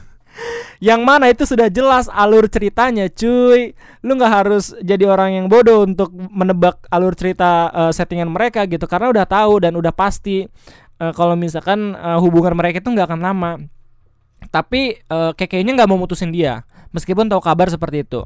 yang 0.84 1.02
mana 1.08 1.32
itu 1.32 1.48
sudah 1.48 1.72
jelas 1.72 2.12
alur 2.12 2.48
ceritanya 2.52 3.08
cuy. 3.08 3.74
Lu 4.06 4.16
nggak 4.18 4.34
harus 4.34 4.76
jadi 4.84 5.08
orang 5.10 5.40
yang 5.42 5.46
bodoh 5.48 5.88
untuk 5.88 6.12
menebak 6.14 6.82
alur 6.92 7.16
cerita 7.16 7.72
uh, 7.72 7.92
settingan 7.92 8.30
mereka 8.30 8.68
gitu 8.68 8.86
karena 8.86 9.10
udah 9.10 9.26
tahu 9.26 9.64
dan 9.64 9.74
udah 9.80 9.94
pasti 9.96 10.46
uh, 11.00 11.14
kalau 11.16 11.34
misalkan 11.34 11.96
uh, 11.96 12.20
hubungan 12.20 12.54
mereka 12.54 12.84
itu 12.84 12.90
nggak 12.92 13.08
akan 13.12 13.22
lama. 13.22 13.52
Tapi 14.52 15.02
uh, 15.10 15.32
kayaknya 15.34 15.84
nggak 15.84 15.90
mau 15.90 15.98
mutusin 15.98 16.30
dia 16.30 16.68
meskipun 16.92 17.28
tahu 17.28 17.42
kabar 17.42 17.72
seperti 17.72 18.06
itu. 18.06 18.24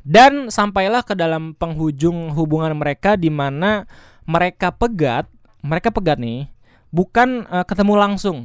Dan 0.00 0.48
sampailah 0.48 1.04
ke 1.04 1.12
dalam 1.12 1.52
penghujung 1.52 2.32
hubungan 2.32 2.72
mereka 2.72 3.20
di 3.20 3.28
mana 3.28 3.84
mereka 4.24 4.72
pegat 4.72 5.28
mereka 5.60 5.92
pegat 5.92 6.16
nih 6.16 6.48
bukan 6.88 7.44
uh, 7.48 7.64
ketemu 7.64 7.94
langsung 7.96 8.38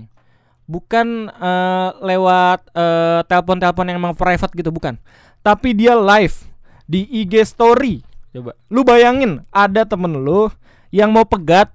bukan 0.66 1.30
uh, 1.30 1.94
lewat 2.02 2.66
uh, 2.74 3.22
telepon-telepon 3.26 3.86
yang 3.90 3.98
emang 4.02 4.18
private 4.18 4.54
gitu 4.54 4.70
bukan. 4.74 4.98
Tapi 5.46 5.78
dia 5.78 5.94
live 5.94 6.34
di 6.90 7.06
IG 7.06 7.46
story. 7.46 8.02
Coba. 8.34 8.58
Lu 8.70 8.82
bayangin 8.82 9.46
ada 9.54 9.86
temen 9.86 10.12
lu 10.22 10.50
yang 10.90 11.14
mau 11.14 11.24
pegat 11.24 11.70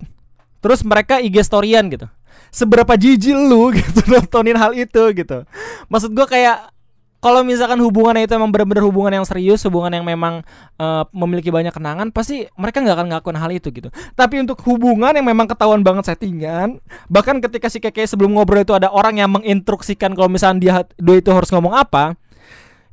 terus 0.60 0.82
mereka 0.82 1.22
IG 1.22 1.40
storyan 1.46 1.86
gitu. 1.90 2.06
Seberapa 2.50 2.98
jijik 2.98 3.34
lu 3.34 3.70
gitu 3.78 4.02
nontonin 4.10 4.58
hal 4.58 4.74
itu 4.74 5.02
gitu. 5.14 5.46
Maksud 5.86 6.10
gua 6.12 6.26
kayak 6.26 6.74
kalau 7.20 7.44
misalkan 7.44 7.76
hubungannya 7.84 8.24
itu 8.24 8.32
emang 8.32 8.48
benar-benar 8.48 8.80
hubungan 8.88 9.20
yang 9.20 9.26
serius, 9.28 9.60
hubungan 9.68 9.92
yang 9.92 10.08
memang 10.08 10.40
uh, 10.80 11.04
memiliki 11.12 11.52
banyak 11.52 11.70
kenangan, 11.70 12.08
pasti 12.08 12.48
mereka 12.56 12.80
nggak 12.80 12.96
akan 12.96 13.06
ngakuin 13.12 13.36
hal 13.36 13.50
itu 13.52 13.68
gitu. 13.68 13.92
Tapi 14.16 14.40
untuk 14.40 14.56
hubungan 14.64 15.12
yang 15.12 15.28
memang 15.28 15.44
ketahuan 15.44 15.84
banget 15.84 16.08
settingan, 16.08 16.80
bahkan 17.12 17.36
ketika 17.44 17.68
si 17.68 17.76
keke 17.76 18.08
sebelum 18.08 18.32
ngobrol 18.32 18.64
itu 18.64 18.72
ada 18.72 18.88
orang 18.88 19.20
yang 19.20 19.28
menginstruksikan 19.36 20.16
kalau 20.16 20.32
misalkan 20.32 20.64
dia 20.64 20.80
dua 20.96 21.20
itu 21.20 21.28
harus 21.28 21.52
ngomong 21.52 21.76
apa, 21.76 22.16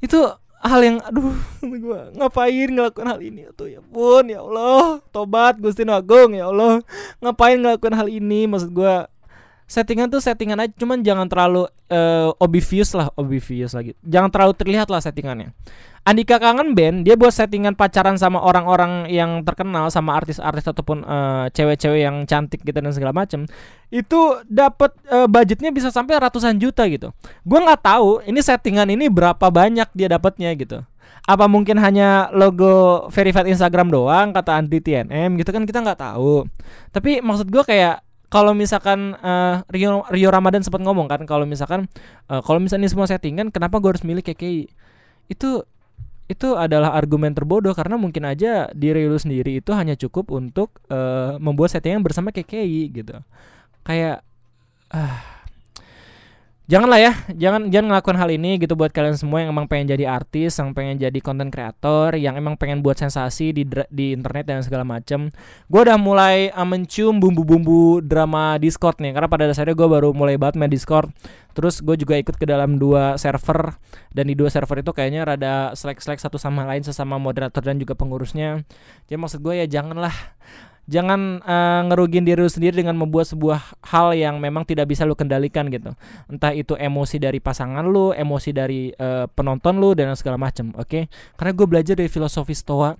itu 0.04 0.20
hal 0.60 0.82
yang 0.84 0.98
aduh 1.08 1.32
gua 1.84 2.12
ngapain 2.12 2.68
ngelakuin 2.68 3.08
hal 3.08 3.20
ini 3.24 3.42
tuh 3.56 3.72
ya 3.72 3.80
pun 3.80 4.28
ya 4.28 4.44
Allah 4.44 5.00
tobat 5.14 5.56
Gusti 5.62 5.88
Agung 5.88 6.36
ya 6.36 6.52
Allah 6.52 6.84
ngapain 7.24 7.58
ngelakuin 7.62 7.96
hal 7.96 8.08
ini 8.12 8.50
maksud 8.50 8.74
gua 8.76 9.08
settingan 9.68 10.08
tuh 10.08 10.24
settingan 10.24 10.64
aja 10.64 10.72
cuman 10.80 11.04
jangan 11.04 11.28
terlalu 11.28 11.68
uh, 11.92 12.32
obvious 12.40 12.96
lah 12.96 13.12
obvious 13.20 13.76
lagi. 13.76 13.94
Jangan 14.02 14.32
terlalu 14.32 14.54
terlihat 14.56 14.88
lah 14.88 15.04
settingannya. 15.04 15.52
Andika 16.08 16.40
Kangen 16.40 16.72
Band 16.72 17.04
dia 17.04 17.20
buat 17.20 17.36
settingan 17.36 17.76
pacaran 17.76 18.16
sama 18.16 18.40
orang-orang 18.40 19.12
yang 19.12 19.44
terkenal 19.44 19.92
sama 19.92 20.16
artis-artis 20.16 20.64
ataupun 20.64 21.04
uh, 21.04 21.52
cewek-cewek 21.52 22.00
yang 22.00 22.24
cantik 22.24 22.64
gitu 22.64 22.80
dan 22.80 22.96
segala 22.96 23.12
macem. 23.12 23.44
Itu 23.92 24.40
dapat 24.48 24.96
uh, 25.12 25.28
budgetnya 25.28 25.76
bisa 25.76 25.92
sampai 25.92 26.16
ratusan 26.16 26.64
juta 26.64 26.88
gitu. 26.88 27.12
Gue 27.44 27.60
nggak 27.60 27.84
tahu 27.84 28.24
ini 28.24 28.40
settingan 28.40 28.88
ini 28.88 29.12
berapa 29.12 29.52
banyak 29.52 29.92
dia 29.92 30.08
dapatnya 30.08 30.56
gitu. 30.56 30.80
Apa 31.28 31.52
mungkin 31.52 31.76
hanya 31.84 32.32
logo 32.32 33.12
verified 33.12 33.52
Instagram 33.52 33.92
doang 33.92 34.32
kata 34.32 34.64
anti 34.64 34.80
TNM 34.80 35.36
gitu 35.36 35.52
kan 35.52 35.68
kita 35.68 35.84
nggak 35.84 36.00
tahu. 36.00 36.48
Tapi 36.96 37.20
maksud 37.20 37.52
gue 37.52 37.68
kayak 37.68 38.07
kalau 38.28 38.52
misalkan 38.52 39.16
uh, 39.24 39.64
Rio 39.72 40.04
Rio 40.12 40.30
Ramadan 40.32 40.60
sempat 40.64 40.84
ngomong 40.84 41.08
kan 41.08 41.24
kalau 41.24 41.48
misalkan 41.48 41.88
uh, 42.28 42.44
kalau 42.44 42.60
misalnya 42.60 42.88
ini 42.88 42.92
semua 42.92 43.08
settingan 43.08 43.48
kenapa 43.52 43.80
gue 43.80 43.96
harus 43.96 44.04
milih 44.04 44.24
KKI 44.24 44.68
itu 45.32 45.64
itu 46.28 46.60
adalah 46.60 46.92
argumen 46.92 47.32
terbodoh 47.32 47.72
karena 47.72 47.96
mungkin 47.96 48.28
aja 48.28 48.68
diri 48.76 49.08
lu 49.08 49.16
sendiri 49.16 49.64
itu 49.64 49.72
hanya 49.72 49.96
cukup 49.96 50.28
untuk 50.36 50.76
uh, 50.92 51.40
membuat 51.40 51.72
settingan 51.72 52.04
bersama 52.04 52.36
KKI 52.36 52.92
gitu. 52.92 53.16
Kayak 53.88 54.28
uh, 54.92 55.37
janganlah 56.68 57.00
ya 57.00 57.14
jangan 57.32 57.72
jangan 57.72 57.88
ngelakuin 57.96 58.20
hal 58.20 58.30
ini 58.36 58.52
gitu 58.60 58.76
buat 58.76 58.92
kalian 58.92 59.16
semua 59.16 59.40
yang 59.40 59.56
emang 59.56 59.72
pengen 59.72 59.96
jadi 59.96 60.04
artis 60.04 60.60
yang 60.60 60.76
pengen 60.76 61.00
jadi 61.00 61.16
konten 61.24 61.48
kreator 61.48 62.12
yang 62.20 62.36
emang 62.36 62.60
pengen 62.60 62.84
buat 62.84 63.00
sensasi 63.00 63.56
di 63.56 63.64
di 63.88 64.12
internet 64.12 64.52
dan 64.52 64.60
segala 64.60 64.84
macem. 64.84 65.32
Gue 65.72 65.88
udah 65.88 65.96
mulai 65.96 66.52
uh, 66.52 66.68
mencium 66.68 67.24
bumbu-bumbu 67.24 68.04
drama 68.04 68.60
discord 68.60 69.00
nih 69.00 69.16
karena 69.16 69.32
pada 69.32 69.48
dasarnya 69.48 69.80
gue 69.80 69.88
baru 69.88 70.12
mulai 70.12 70.36
banget 70.36 70.60
main 70.60 70.68
discord. 70.68 71.08
Terus 71.56 71.80
gue 71.80 71.96
juga 71.98 72.20
ikut 72.20 72.36
ke 72.36 72.46
dalam 72.46 72.76
dua 72.76 73.16
server 73.16 73.80
dan 74.12 74.28
di 74.28 74.36
dua 74.36 74.52
server 74.52 74.84
itu 74.84 74.92
kayaknya 74.92 75.26
rada 75.26 75.72
slack 75.74 76.04
satu 76.04 76.36
sama 76.36 76.68
lain 76.68 76.84
sesama 76.84 77.16
moderator 77.16 77.64
dan 77.64 77.80
juga 77.80 77.96
pengurusnya. 77.96 78.62
Jadi 79.08 79.18
maksud 79.18 79.40
gue 79.40 79.64
ya 79.64 79.66
janganlah 79.66 80.14
jangan 80.88 81.44
uh, 81.44 81.82
ngerugin 81.92 82.24
diri 82.24 82.40
lu 82.40 82.50
sendiri 82.50 82.80
dengan 82.80 82.96
membuat 82.96 83.28
sebuah 83.28 83.84
hal 83.92 84.16
yang 84.16 84.40
memang 84.40 84.64
tidak 84.64 84.88
bisa 84.88 85.04
lu 85.04 85.14
kendalikan 85.14 85.68
gitu. 85.68 85.94
Entah 86.32 86.56
itu 86.56 86.74
emosi 86.80 87.20
dari 87.20 87.44
pasangan 87.44 87.84
lu 87.84 88.16
emosi 88.16 88.50
dari 88.56 88.90
uh, 88.96 89.28
penonton 89.28 89.78
lu 89.78 89.94
dan 89.94 90.16
segala 90.16 90.40
macam 90.40 90.72
oke? 90.74 90.88
Okay? 90.88 91.04
karena 91.36 91.52
gue 91.54 91.68
belajar 91.68 91.94
dari 92.00 92.10
filosofi 92.10 92.56
stoa. 92.56 92.96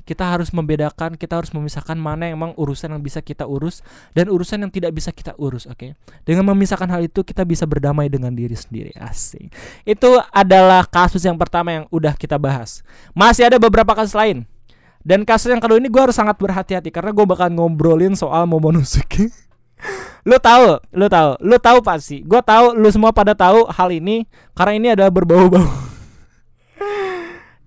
Kita 0.00 0.24
harus 0.24 0.48
membedakan 0.50 1.14
kita 1.14 1.38
harus 1.38 1.52
memisahkan 1.52 1.94
mana 1.94 2.32
yang 2.32 2.40
emang 2.40 2.52
urusan 2.56 2.88
yang 2.88 3.04
bisa 3.04 3.20
kita 3.20 3.44
urus 3.44 3.84
dan 4.16 4.32
urusan 4.32 4.64
yang 4.64 4.72
tidak 4.72 4.96
bisa 4.96 5.12
kita 5.12 5.36
urus 5.36 5.68
oke? 5.68 5.76
Okay? 5.76 5.90
dengan 6.24 6.48
memisahkan 6.50 6.88
hal 6.88 7.04
itu 7.04 7.20
kita 7.20 7.44
bisa 7.44 7.68
berdamai 7.68 8.08
dengan 8.08 8.32
diri 8.32 8.56
sendiri 8.56 8.96
asing 8.96 9.52
itu 9.84 10.10
adalah 10.32 10.88
kasus 10.88 11.20
yang 11.20 11.36
pertama 11.36 11.72
yang 11.72 11.84
udah 11.92 12.16
kita 12.16 12.40
bahas. 12.40 12.80
Masih 13.12 13.52
ada 13.52 13.60
beberapa 13.60 13.92
kasus 13.92 14.16
lain 14.16 14.48
dan 15.00 15.24
kasus 15.24 15.48
yang 15.48 15.64
kedua 15.64 15.80
ini 15.80 15.88
gue 15.88 16.02
harus 16.02 16.16
sangat 16.16 16.36
berhati-hati 16.36 16.92
karena 16.92 17.10
gue 17.16 17.24
bakal 17.24 17.48
ngobrolin 17.48 18.12
soal 18.12 18.44
Momonosuke. 18.44 19.32
lu 20.28 20.36
tahu, 20.36 20.76
lu 20.92 21.06
tahu, 21.08 21.30
lu 21.40 21.56
tahu 21.56 21.78
pasti. 21.80 22.20
Gue 22.20 22.44
tahu, 22.44 22.76
lu 22.76 22.88
semua 22.92 23.08
pada 23.08 23.32
tahu 23.32 23.64
hal 23.72 23.88
ini 23.88 24.28
karena 24.52 24.72
ini 24.76 24.88
adalah 24.92 25.08
berbau-bau. 25.08 25.64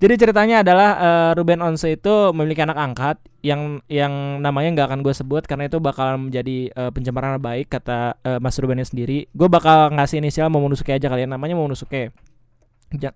Jadi 0.03 0.13
ceritanya 0.19 0.61
adalah 0.61 0.89
uh, 0.99 1.31
Ruben 1.33 1.63
Once 1.63 1.87
itu 1.87 2.13
memiliki 2.35 2.59
anak 2.59 2.75
angkat 2.75 3.17
yang 3.39 3.79
yang 3.87 4.43
namanya 4.43 4.75
nggak 4.75 4.87
akan 4.91 4.99
gue 4.99 5.15
sebut 5.15 5.47
karena 5.47 5.71
itu 5.71 5.79
bakal 5.79 6.27
menjadi 6.27 6.69
uh, 6.75 6.91
pencemaran 6.91 7.39
baik 7.39 7.71
kata 7.71 8.19
uh, 8.19 8.37
Mas 8.43 8.59
Rubennya 8.59 8.83
sendiri. 8.83 9.31
Gue 9.31 9.47
bakal 9.47 9.95
ngasih 9.95 10.19
inisial 10.19 10.51
Momonosuke 10.51 10.91
aja 10.91 11.07
kalian 11.07 11.31
namanya 11.31 11.55
Momonosuke. 11.55 12.11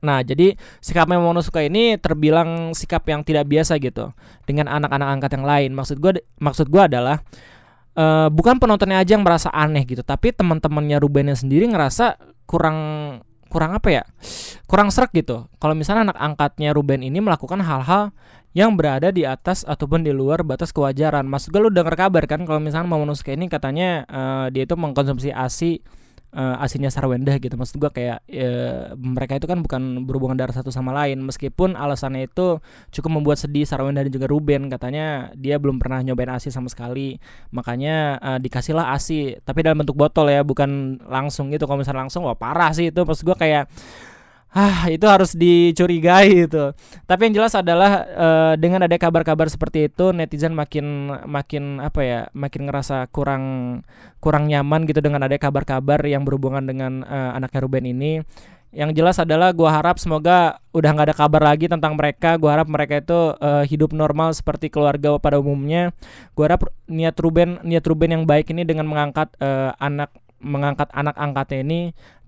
Nah, 0.02 0.26
jadi 0.26 0.58
sikap 0.82 1.06
Momonosuke 1.06 1.62
ini 1.66 2.02
terbilang 2.02 2.74
sikap 2.74 3.06
yang 3.06 3.22
tidak 3.22 3.46
biasa 3.46 3.78
gitu 3.78 4.12
dengan 4.50 4.66
anak-anak 4.68 5.08
angkat 5.18 5.32
yang 5.38 5.46
lain. 5.46 5.72
Maksud 5.78 5.98
gue 6.02 6.22
maksud 6.42 6.68
gue 6.74 6.82
adalah 6.82 7.22
uh, 7.94 8.28
bukan 8.34 8.58
penontonnya 8.58 9.02
aja 9.02 9.16
yang 9.18 9.26
merasa 9.26 9.54
aneh 9.54 9.86
gitu, 9.86 10.02
tapi 10.02 10.34
teman-temannya 10.34 10.98
Rubennya 10.98 11.38
sendiri 11.38 11.70
ngerasa 11.70 12.18
kurang 12.50 12.78
kurang 13.48 13.72
apa 13.72 13.88
ya 13.88 14.04
kurang 14.68 14.92
serak 14.92 15.16
gitu 15.16 15.48
kalau 15.56 15.72
misalnya 15.72 16.12
anak 16.12 16.20
angkatnya 16.20 16.76
Ruben 16.76 17.00
ini 17.00 17.24
melakukan 17.24 17.64
hal-hal 17.64 18.12
yang 18.52 18.76
berada 18.76 19.08
di 19.14 19.24
atas 19.24 19.64
ataupun 19.64 20.02
di 20.02 20.10
luar 20.10 20.42
batas 20.42 20.74
kewajaran. 20.74 21.30
Maksud 21.30 21.54
gue 21.54 21.62
lu 21.62 21.70
dengar 21.70 21.94
kabar 21.94 22.26
kan 22.26 22.42
kalau 22.42 22.58
misalnya 22.58 22.90
Momonosuke 22.90 23.30
ini 23.30 23.46
katanya 23.46 24.02
uh, 24.10 24.46
dia 24.50 24.66
itu 24.66 24.74
mengkonsumsi 24.74 25.30
ASI 25.30 25.86
uh, 26.34 26.64
asinya 26.64 26.92
Sarwenda 26.92 27.36
gitu. 27.40 27.54
Maksud 27.56 27.78
gua 27.80 27.92
kayak 27.94 28.24
uh, 28.28 28.96
mereka 28.98 29.40
itu 29.40 29.48
kan 29.48 29.60
bukan 29.64 30.04
berhubungan 30.04 30.36
darah 30.36 30.56
satu 30.56 30.74
sama 30.74 30.92
lain 30.92 31.22
meskipun 31.24 31.78
alasannya 31.78 32.28
itu 32.28 32.60
cukup 32.92 33.12
membuat 33.22 33.38
sedih 33.40 33.64
Sarwenda 33.64 34.04
dan 34.04 34.12
juga 34.12 34.28
Ruben 34.28 34.68
katanya 34.68 35.32
dia 35.38 35.62
belum 35.62 35.80
pernah 35.80 36.04
nyobain 36.04 36.32
ASI 36.34 36.52
sama 36.52 36.68
sekali. 36.68 37.22
Makanya 37.54 38.20
uh, 38.20 38.40
dikasihlah 38.42 38.92
ASI 38.96 39.40
tapi 39.44 39.64
dalam 39.64 39.80
bentuk 39.84 39.96
botol 39.96 40.28
ya, 40.28 40.42
bukan 40.44 41.00
langsung 41.08 41.54
gitu. 41.54 41.70
Kalau 41.70 41.80
misalnya 41.80 42.08
langsung 42.08 42.28
wah 42.28 42.36
parah 42.36 42.74
sih 42.76 42.90
itu. 42.92 43.02
Maksud 43.04 43.24
gua 43.24 43.38
kayak 43.38 43.70
ah 44.52 44.88
itu 44.88 45.04
harus 45.06 45.36
dicurigai 45.36 46.48
itu. 46.48 46.72
Tapi 47.04 47.22
yang 47.30 47.44
jelas 47.44 47.54
adalah 47.54 48.08
uh, 48.08 48.54
dengan 48.56 48.88
ada 48.88 48.96
kabar-kabar 48.96 49.52
seperti 49.52 49.92
itu 49.92 50.16
netizen 50.16 50.56
makin 50.56 51.12
makin 51.28 51.84
apa 51.84 52.02
ya, 52.04 52.22
makin 52.32 52.68
ngerasa 52.68 53.12
kurang 53.12 53.44
kurang 54.24 54.48
nyaman 54.48 54.88
gitu 54.88 55.04
dengan 55.04 55.28
ada 55.28 55.36
kabar-kabar 55.36 56.00
yang 56.08 56.24
berhubungan 56.24 56.64
dengan 56.64 57.04
uh, 57.04 57.36
anaknya 57.36 57.60
Ruben 57.64 57.86
ini. 57.86 58.24
Yang 58.76 59.00
jelas 59.00 59.18
adalah 59.18 59.56
gua 59.56 59.80
harap 59.80 59.96
semoga 59.96 60.60
udah 60.76 60.92
nggak 60.92 61.08
ada 61.10 61.16
kabar 61.16 61.42
lagi 61.42 61.72
tentang 61.72 61.96
mereka. 61.96 62.36
Gua 62.36 62.60
harap 62.60 62.68
mereka 62.68 63.00
itu 63.00 63.34
uh, 63.40 63.64
hidup 63.64 63.96
normal 63.96 64.36
seperti 64.36 64.68
keluarga 64.68 65.16
pada 65.18 65.40
umumnya. 65.40 65.96
Gua 66.36 66.52
harap 66.52 66.68
niat 66.86 67.16
Ruben 67.16 67.64
niat 67.64 67.84
Ruben 67.88 68.12
yang 68.12 68.24
baik 68.28 68.52
ini 68.52 68.68
dengan 68.68 68.86
mengangkat 68.86 69.32
uh, 69.40 69.72
anak 69.80 70.12
mengangkat 70.38 70.90
anak 70.94 71.18
angkatnya 71.18 71.60
ini 71.66 71.80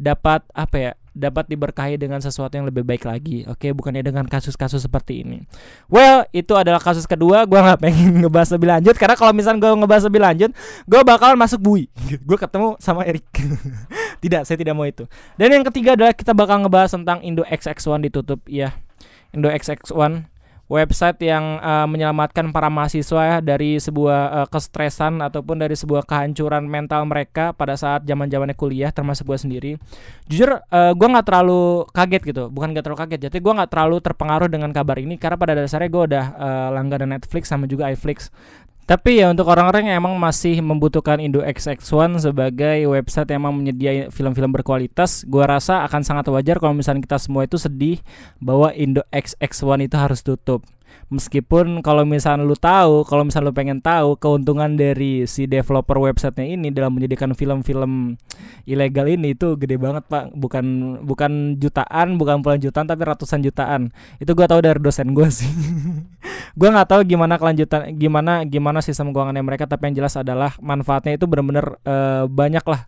dapat 0.02 0.42
apa 0.58 0.76
ya 0.82 0.92
dapat 1.14 1.50
diberkahi 1.50 1.98
dengan 1.98 2.22
sesuatu 2.22 2.56
yang 2.56 2.68
lebih 2.68 2.86
baik 2.86 3.06
lagi. 3.06 3.44
Oke 3.50 3.70
okay? 3.70 3.72
bukannya 3.72 4.06
dengan 4.06 4.26
kasus-kasus 4.26 4.86
seperti 4.86 5.26
ini. 5.26 5.44
Well 5.92 6.26
itu 6.32 6.56
adalah 6.56 6.80
kasus 6.82 7.06
kedua. 7.06 7.44
Gue 7.46 7.60
nggak 7.60 7.80
pengen 7.82 8.16
ngebahas 8.26 8.50
lebih 8.56 8.68
lanjut 8.70 8.96
karena 8.96 9.16
kalau 9.18 9.32
misalnya 9.36 9.60
gue 9.64 9.72
ngebahas 9.84 10.04
lebih 10.08 10.22
lanjut 10.22 10.52
gue 10.88 11.02
bakalan 11.06 11.38
masuk 11.38 11.60
bui. 11.62 11.84
Gue 12.28 12.38
ketemu 12.38 12.76
sama 12.78 13.06
Erik. 13.06 13.26
Tidak 14.24 14.44
saya 14.44 14.60
tidak 14.60 14.76
mau 14.76 14.84
itu. 14.84 15.08
Dan 15.40 15.56
yang 15.56 15.64
ketiga 15.64 15.96
adalah 15.96 16.12
kita 16.12 16.36
bakal 16.36 16.60
ngebahas 16.60 16.92
tentang 16.92 17.24
Indo 17.24 17.48
XX1 17.48 18.12
ditutup. 18.12 18.44
Ya 18.52 18.76
Indo 19.32 19.48
XX1 19.48 20.39
website 20.70 21.18
yang 21.26 21.58
uh, 21.60 21.90
menyelamatkan 21.90 22.54
para 22.54 22.70
mahasiswa 22.70 23.42
dari 23.42 23.82
sebuah 23.82 24.22
uh, 24.30 24.48
kestresan 24.48 25.18
ataupun 25.18 25.58
dari 25.58 25.74
sebuah 25.74 26.06
kehancuran 26.06 26.70
mental 26.70 27.10
mereka 27.10 27.58
pada 27.58 27.74
saat 27.74 28.06
zaman 28.06 28.30
zamannya 28.30 28.54
kuliah 28.54 28.94
termasuk 28.94 29.26
gue 29.26 29.40
sendiri. 29.42 29.72
Jujur 30.30 30.62
uh, 30.62 30.94
gue 30.94 31.08
nggak 31.10 31.26
terlalu 31.26 31.90
kaget 31.90 32.22
gitu. 32.22 32.44
Bukan 32.54 32.78
gak 32.78 32.86
terlalu 32.86 33.00
kaget 33.02 33.20
jadi 33.28 33.38
gue 33.42 33.54
nggak 33.58 33.72
terlalu 33.74 33.98
terpengaruh 33.98 34.48
dengan 34.48 34.70
kabar 34.70 35.02
ini 35.02 35.18
karena 35.18 35.36
pada 35.42 35.58
dasarnya 35.58 35.90
gue 35.90 36.04
udah 36.14 36.26
uh, 36.38 36.70
langganan 36.78 37.18
Netflix 37.18 37.50
sama 37.50 37.66
juga 37.66 37.90
iFlix 37.90 38.30
tapi 38.90 39.22
ya 39.22 39.30
untuk 39.30 39.46
orang-orang 39.46 39.94
yang 39.94 40.02
emang 40.02 40.18
masih 40.18 40.66
membutuhkan 40.66 41.22
Indo 41.22 41.46
XX1 41.46 42.26
sebagai 42.26 42.90
website 42.90 43.30
yang 43.30 43.46
emang 43.46 43.62
menyediakan 43.62 44.10
film-film 44.10 44.50
berkualitas, 44.50 45.30
gua 45.30 45.46
rasa 45.46 45.86
akan 45.86 46.02
sangat 46.02 46.26
wajar 46.34 46.58
kalau 46.58 46.74
misalnya 46.74 47.06
kita 47.06 47.22
semua 47.22 47.46
itu 47.46 47.62
sedih 47.62 48.02
bahwa 48.42 48.74
Indo 48.74 49.06
XX1 49.14 49.86
itu 49.86 49.94
harus 49.94 50.26
tutup. 50.26 50.66
Meskipun 51.10 51.82
kalau 51.82 52.06
misalnya 52.06 52.46
lu 52.46 52.54
tahu, 52.54 53.02
kalau 53.02 53.26
misalnya 53.26 53.50
lu 53.50 53.56
pengen 53.58 53.82
tahu 53.82 54.14
keuntungan 54.22 54.78
dari 54.78 55.26
si 55.26 55.50
developer 55.50 55.98
websitenya 55.98 56.54
ini 56.54 56.70
dalam 56.70 56.94
menyediakan 56.94 57.34
film-film 57.34 58.14
ilegal 58.70 59.10
ini 59.10 59.34
itu 59.34 59.58
gede 59.58 59.82
banget 59.82 60.06
pak, 60.06 60.30
bukan 60.38 60.98
bukan 61.02 61.58
jutaan, 61.58 62.22
bukan 62.22 62.46
puluhan 62.46 62.62
jutaan 62.62 62.86
tapi 62.86 63.02
ratusan 63.10 63.42
jutaan. 63.42 63.90
Itu 64.22 64.38
gua 64.38 64.46
tahu 64.46 64.62
dari 64.62 64.78
dosen 64.78 65.18
gua 65.18 65.34
sih. 65.38 65.50
gua 66.54 66.78
nggak 66.78 66.90
tahu 66.94 67.02
gimana 67.10 67.42
kelanjutan, 67.42 67.90
gimana 67.98 68.46
gimana 68.46 68.86
sistem 68.86 69.10
keuangannya 69.10 69.42
mereka, 69.42 69.66
tapi 69.66 69.90
yang 69.90 70.06
jelas 70.06 70.14
adalah 70.14 70.54
manfaatnya 70.62 71.18
itu 71.18 71.26
benar-benar 71.26 71.82
uh, 71.90 72.30
banyak 72.30 72.62
lah 72.70 72.86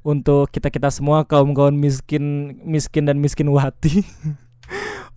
untuk 0.00 0.48
kita 0.48 0.72
kita 0.72 0.88
semua 0.88 1.28
kaum 1.28 1.52
kaum 1.52 1.74
miskin 1.74 2.56
miskin 2.64 3.04
dan 3.04 3.20
miskin 3.20 3.52
wati 3.52 4.00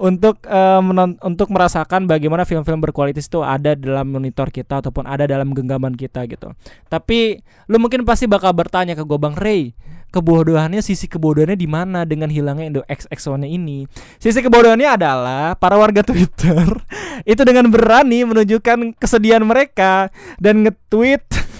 untuk 0.01 0.41
uh, 0.49 0.81
untuk 1.21 1.53
merasakan 1.53 2.09
bagaimana 2.09 2.41
film-film 2.41 2.81
berkualitas 2.81 3.29
itu 3.29 3.45
ada 3.45 3.77
dalam 3.77 4.09
monitor 4.09 4.49
kita 4.49 4.81
ataupun 4.81 5.05
ada 5.05 5.29
dalam 5.29 5.53
genggaman 5.53 5.93
kita 5.93 6.25
gitu. 6.25 6.57
Tapi 6.89 7.37
lu 7.69 7.77
mungkin 7.77 8.01
pasti 8.01 8.25
bakal 8.25 8.57
bertanya 8.57 8.97
ke 8.97 9.05
gue 9.05 9.19
Bang 9.21 9.37
Ray, 9.37 9.77
kebodohannya 10.09 10.81
sisi 10.81 11.05
kebodohannya 11.05 11.53
di 11.53 11.69
mana 11.69 12.01
dengan 12.03 12.33
hilangnya 12.33 12.65
Indo 12.65 12.81
XX1-nya 12.89 13.45
ini? 13.45 13.85
Sisi 14.17 14.41
kebodohannya 14.41 14.89
adalah 14.89 15.53
para 15.53 15.77
warga 15.77 16.01
Twitter 16.01 16.65
itu 17.31 17.41
dengan 17.45 17.69
berani 17.69 18.25
menunjukkan 18.25 18.97
kesedihan 18.97 19.45
mereka 19.45 20.09
dan 20.41 20.65
nge-tweet 20.65 21.50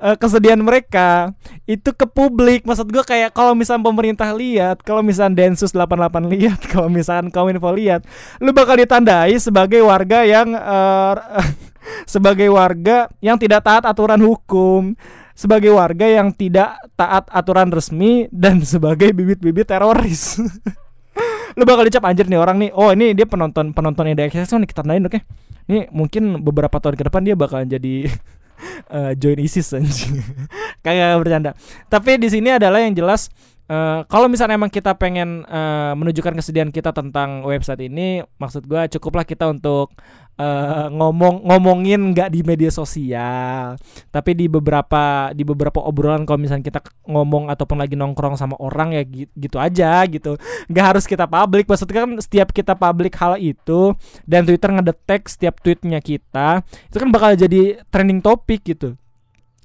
uh, 0.00 0.16
kesedihan 0.16 0.58
mereka 0.60 1.32
itu 1.66 1.90
ke 1.92 2.06
publik 2.06 2.64
maksud 2.64 2.88
gue 2.88 3.02
kayak 3.02 3.34
kalau 3.34 3.52
misalnya 3.52 3.86
pemerintah 3.86 4.30
lihat 4.32 4.80
kalau 4.82 5.02
misalnya 5.02 5.46
Densus 5.46 5.74
88 5.74 6.26
lihat 6.34 6.60
kalau 6.70 6.88
misalnya 6.90 7.30
Kominfo 7.32 7.70
lihat 7.74 8.06
lu 8.38 8.50
bakal 8.54 8.78
ditandai 8.78 9.34
sebagai 9.38 9.82
warga 9.82 10.22
yang 10.22 10.54
uh, 10.54 11.14
sebagai 12.12 12.48
warga 12.50 13.10
yang 13.22 13.36
tidak 13.38 13.66
taat 13.66 13.84
aturan 13.86 14.20
hukum 14.22 14.94
sebagai 15.36 15.68
warga 15.76 16.08
yang 16.08 16.32
tidak 16.32 16.80
taat 16.96 17.28
aturan 17.28 17.68
resmi 17.68 18.24
dan 18.32 18.64
sebagai 18.72 19.12
bibit-bibit 19.12 19.68
teroris 19.68 20.40
lu 21.56 21.64
bakal 21.64 21.88
dicap 21.88 22.04
anjir 22.04 22.28
nih 22.28 22.36
orang 22.36 22.56
nih 22.60 22.70
oh 22.72 22.92
ini 22.92 23.16
dia 23.16 23.24
penonton 23.24 23.72
penonton 23.72 24.12
yang 24.12 24.16
nih 24.16 24.68
kita 24.68 24.84
tandain 24.84 25.04
oke 25.04 25.16
okay? 25.16 25.22
ini 25.72 25.88
mungkin 25.88 26.44
beberapa 26.44 26.76
tahun 26.76 27.00
ke 27.00 27.04
depan 27.08 27.22
dia 27.24 27.32
bakal 27.32 27.64
jadi 27.64 28.12
uh, 28.90 29.12
join 29.18 29.38
ISIS 29.40 29.72
anjing. 29.74 30.20
Kayak 30.84 31.18
bercanda. 31.22 31.50
Tapi 31.90 32.20
di 32.20 32.28
sini 32.30 32.54
adalah 32.54 32.82
yang 32.82 32.94
jelas 32.94 33.32
Uh, 33.66 34.06
kalau 34.06 34.30
misalnya 34.30 34.54
emang 34.54 34.70
kita 34.70 34.94
pengen 34.94 35.42
uh, 35.50 35.90
menunjukkan 35.98 36.38
kesedihan 36.38 36.70
kita 36.70 36.94
tentang 36.94 37.42
website 37.42 37.82
ini, 37.82 38.22
maksud 38.38 38.62
gue 38.62 38.78
cukuplah 38.94 39.26
kita 39.26 39.50
untuk 39.50 39.90
uh, 40.38 40.86
ngomong 40.86 41.42
ngomongin 41.42 42.14
nggak 42.14 42.30
di 42.30 42.46
media 42.46 42.70
sosial, 42.70 43.74
tapi 44.14 44.38
di 44.38 44.46
beberapa 44.46 45.34
di 45.34 45.42
beberapa 45.42 45.82
obrolan 45.82 46.22
kalau 46.22 46.38
misalnya 46.38 46.62
kita 46.62 46.78
ngomong 47.10 47.50
ataupun 47.50 47.82
lagi 47.82 47.98
nongkrong 47.98 48.38
sama 48.38 48.54
orang 48.62 48.94
ya 48.94 49.02
gitu, 49.34 49.58
aja 49.58 49.98
gitu, 50.06 50.38
nggak 50.70 50.86
harus 50.94 51.02
kita 51.02 51.26
publik. 51.26 51.66
Maksudnya 51.66 52.06
kan 52.06 52.10
setiap 52.22 52.54
kita 52.54 52.78
publik 52.78 53.18
hal 53.18 53.34
itu 53.34 53.98
dan 54.30 54.46
Twitter 54.46 54.70
ngedetek 54.78 55.26
setiap 55.26 55.58
tweetnya 55.58 55.98
kita, 55.98 56.62
itu 56.86 56.96
kan 57.02 57.10
bakal 57.10 57.34
jadi 57.34 57.82
trending 57.90 58.22
topik 58.22 58.62
gitu 58.62 58.94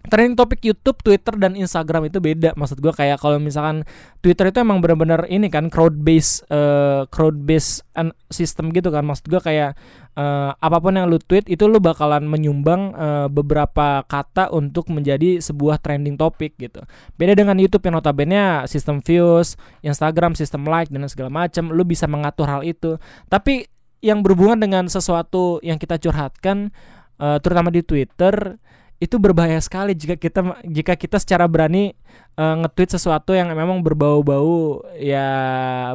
trending 0.08 0.34
topik 0.34 0.64
YouTube, 0.66 1.02
Twitter 1.06 1.36
dan 1.38 1.54
Instagram 1.54 2.10
itu 2.10 2.18
beda. 2.18 2.58
Maksud 2.58 2.82
gue 2.82 2.94
kayak 2.94 3.22
kalau 3.22 3.38
misalkan 3.38 3.86
Twitter 4.24 4.50
itu 4.50 4.62
emang 4.62 4.82
benar-benar 4.82 5.30
ini 5.30 5.52
kan 5.52 5.70
crowd 5.70 5.94
base 6.02 6.42
uh, 6.50 7.06
crowd 7.12 7.46
base 7.46 7.86
system 8.34 8.74
gitu 8.74 8.90
kan. 8.90 9.06
Maksud 9.06 9.30
gue 9.30 9.42
kayak 9.42 9.78
uh, 10.16 10.52
apa 10.58 10.78
pun 10.82 10.98
yang 10.98 11.08
lu 11.08 11.20
tweet 11.22 11.46
itu 11.48 11.68
lu 11.68 11.78
bakalan 11.78 12.26
menyumbang 12.26 12.96
uh, 12.96 13.28
beberapa 13.30 14.04
kata 14.08 14.50
untuk 14.52 14.90
menjadi 14.90 15.40
sebuah 15.40 15.80
trending 15.80 16.18
topik 16.18 16.58
gitu. 16.58 16.82
Beda 17.16 17.38
dengan 17.38 17.60
YouTube 17.60 17.86
yang 17.86 18.00
notabene 18.00 18.66
sistem 18.66 19.00
views, 19.04 19.56
Instagram 19.86 20.34
sistem 20.34 20.66
like 20.66 20.90
dan 20.90 21.06
segala 21.08 21.30
macam, 21.30 21.70
lu 21.72 21.84
bisa 21.86 22.08
mengatur 22.10 22.48
hal 22.50 22.66
itu. 22.66 22.98
Tapi 23.30 23.68
yang 24.02 24.26
berhubungan 24.26 24.58
dengan 24.58 24.84
sesuatu 24.90 25.62
yang 25.62 25.78
kita 25.78 26.02
curhatkan 26.02 26.74
uh, 27.22 27.38
terutama 27.38 27.70
di 27.70 27.86
Twitter 27.86 28.58
itu 29.02 29.18
berbahaya 29.18 29.58
sekali 29.58 29.98
jika 29.98 30.14
kita 30.14 30.62
jika 30.62 30.94
kita 30.94 31.18
secara 31.18 31.50
berani 31.50 31.98
uh, 32.38 32.62
nge-tweet 32.62 32.94
sesuatu 32.94 33.34
yang 33.34 33.50
memang 33.50 33.82
berbau-bau 33.82 34.86
ya 34.94 35.26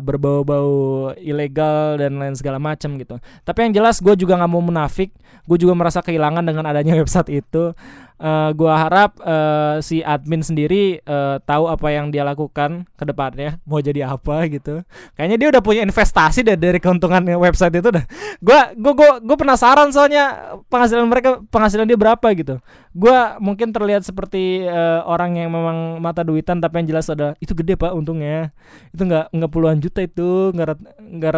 berbau-bau 0.02 1.14
ilegal 1.14 2.02
dan 2.02 2.18
lain 2.18 2.34
segala 2.34 2.58
macam 2.58 2.98
gitu. 2.98 3.22
Tapi 3.46 3.70
yang 3.70 3.72
jelas 3.78 4.02
gue 4.02 4.18
juga 4.18 4.34
nggak 4.34 4.50
mau 4.50 4.58
munafik, 4.58 5.14
gue 5.46 5.58
juga 5.62 5.78
merasa 5.78 6.02
kehilangan 6.02 6.42
dengan 6.42 6.66
adanya 6.66 6.98
website 7.00 7.30
itu 7.30 7.70
uh, 8.20 8.50
gua 8.56 8.86
harap 8.88 9.16
uh, 9.20 9.78
si 9.80 10.00
admin 10.00 10.40
sendiri 10.40 11.00
uh, 11.04 11.40
tahu 11.44 11.68
apa 11.68 11.88
yang 11.92 12.12
dia 12.12 12.24
lakukan 12.24 12.84
ke 12.96 13.04
depannya 13.04 13.60
mau 13.68 13.80
jadi 13.80 14.08
apa 14.08 14.48
gitu. 14.48 14.84
Kayaknya 15.16 15.36
dia 15.36 15.48
udah 15.56 15.62
punya 15.62 15.82
investasi 15.84 16.44
deh 16.44 16.56
dari 16.56 16.78
keuntungan 16.80 17.22
website 17.40 17.80
itu 17.80 17.88
dah. 17.92 18.04
Gua 18.40 18.72
gua 18.76 18.92
gua, 18.92 19.10
gua 19.20 19.36
penasaran 19.36 19.88
soalnya 19.92 20.56
penghasilan 20.68 21.06
mereka 21.08 21.40
penghasilan 21.48 21.88
dia 21.88 21.98
berapa 21.98 22.26
gitu. 22.36 22.60
Gua 22.96 23.36
mungkin 23.40 23.76
terlihat 23.76 24.08
seperti 24.08 24.64
uh, 24.64 25.04
orang 25.04 25.36
yang 25.36 25.52
memang 25.52 26.00
mata 26.00 26.24
duitan 26.24 26.60
tapi 26.60 26.80
yang 26.80 26.96
jelas 26.96 27.12
ada 27.12 27.36
itu 27.40 27.52
gede 27.52 27.76
pak 27.76 27.92
untungnya. 27.92 28.56
Itu 28.92 29.04
nggak 29.04 29.36
nggak 29.36 29.50
puluhan 29.52 29.78
juta 29.80 30.00
itu 30.00 30.52
nggak 30.56 30.66
rat, 30.66 30.80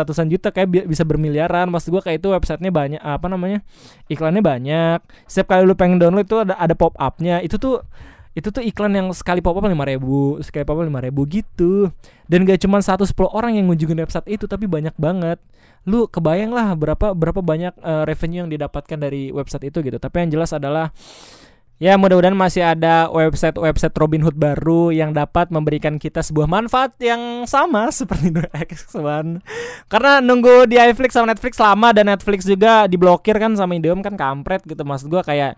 ratusan 0.07 0.31
juta 0.31 0.55
kayak 0.55 0.69
bi 0.71 0.79
bisa 0.87 1.03
bermiliaran. 1.03 1.67
Maksud 1.67 1.91
gua 1.91 2.03
kayak 2.03 2.23
itu 2.23 2.31
websitenya 2.31 2.71
banyak 2.71 3.03
apa 3.03 3.27
namanya 3.27 3.67
iklannya 4.07 4.43
banyak. 4.43 4.99
Setiap 5.27 5.55
kali 5.55 5.67
lu 5.67 5.75
pengen 5.75 5.99
download 5.99 6.27
itu 6.27 6.38
ada 6.38 6.68
ada 6.69 6.77
pop 6.77 6.93
upnya 7.01 7.41
itu 7.41 7.57
tuh 7.57 7.81
itu 8.37 8.55
tuh 8.55 8.63
iklan 8.63 8.95
yang 8.95 9.09
sekali 9.11 9.43
pop 9.43 9.59
up 9.59 9.67
lima 9.67 9.83
ribu 9.83 10.39
sekali 10.45 10.63
pop 10.63 10.79
up 10.79 10.87
lima 10.87 11.03
ribu 11.03 11.27
gitu. 11.27 11.91
Dan 12.31 12.47
gak 12.47 12.63
cuma 12.63 12.79
satu 12.79 13.03
sepuluh 13.03 13.33
orang 13.35 13.59
yang 13.59 13.67
ngunjungin 13.67 13.99
website 14.05 14.29
itu 14.31 14.47
tapi 14.47 14.71
banyak 14.71 14.95
banget. 14.95 15.43
Lu 15.83 16.07
kebayang 16.07 16.55
lah 16.55 16.77
berapa 16.79 17.17
berapa 17.17 17.41
banyak 17.43 17.75
uh, 17.83 18.07
revenue 18.07 18.47
yang 18.47 18.51
didapatkan 18.53 18.95
dari 19.01 19.35
website 19.35 19.75
itu 19.75 19.83
gitu. 19.83 19.99
Tapi 19.99 20.23
yang 20.23 20.39
jelas 20.39 20.55
adalah 20.55 20.95
Ya 21.79 21.95
mudah-mudahan 21.95 22.35
masih 22.35 22.67
ada 22.67 23.07
website-website 23.07 23.95
Robinhood 23.95 24.35
baru 24.35 24.91
yang 24.91 25.15
dapat 25.15 25.47
memberikan 25.55 25.95
kita 25.95 26.27
sebuah 26.27 26.51
manfaat 26.51 26.99
yang 26.99 27.47
sama 27.47 27.87
seperti 27.95 28.35
X1 28.35 28.99
Karena 29.87 30.19
nunggu 30.19 30.67
di 30.67 30.75
iFlix 30.75 31.15
sama 31.15 31.31
Netflix 31.31 31.55
lama 31.63 31.95
dan 31.95 32.11
Netflix 32.11 32.51
juga 32.51 32.91
diblokir 32.91 33.39
kan 33.39 33.55
sama 33.55 33.79
Indihome 33.79 34.03
kan 34.03 34.19
kampret 34.19 34.67
gitu. 34.67 34.83
Maksud 34.83 35.07
gue 35.07 35.23
kayak 35.23 35.55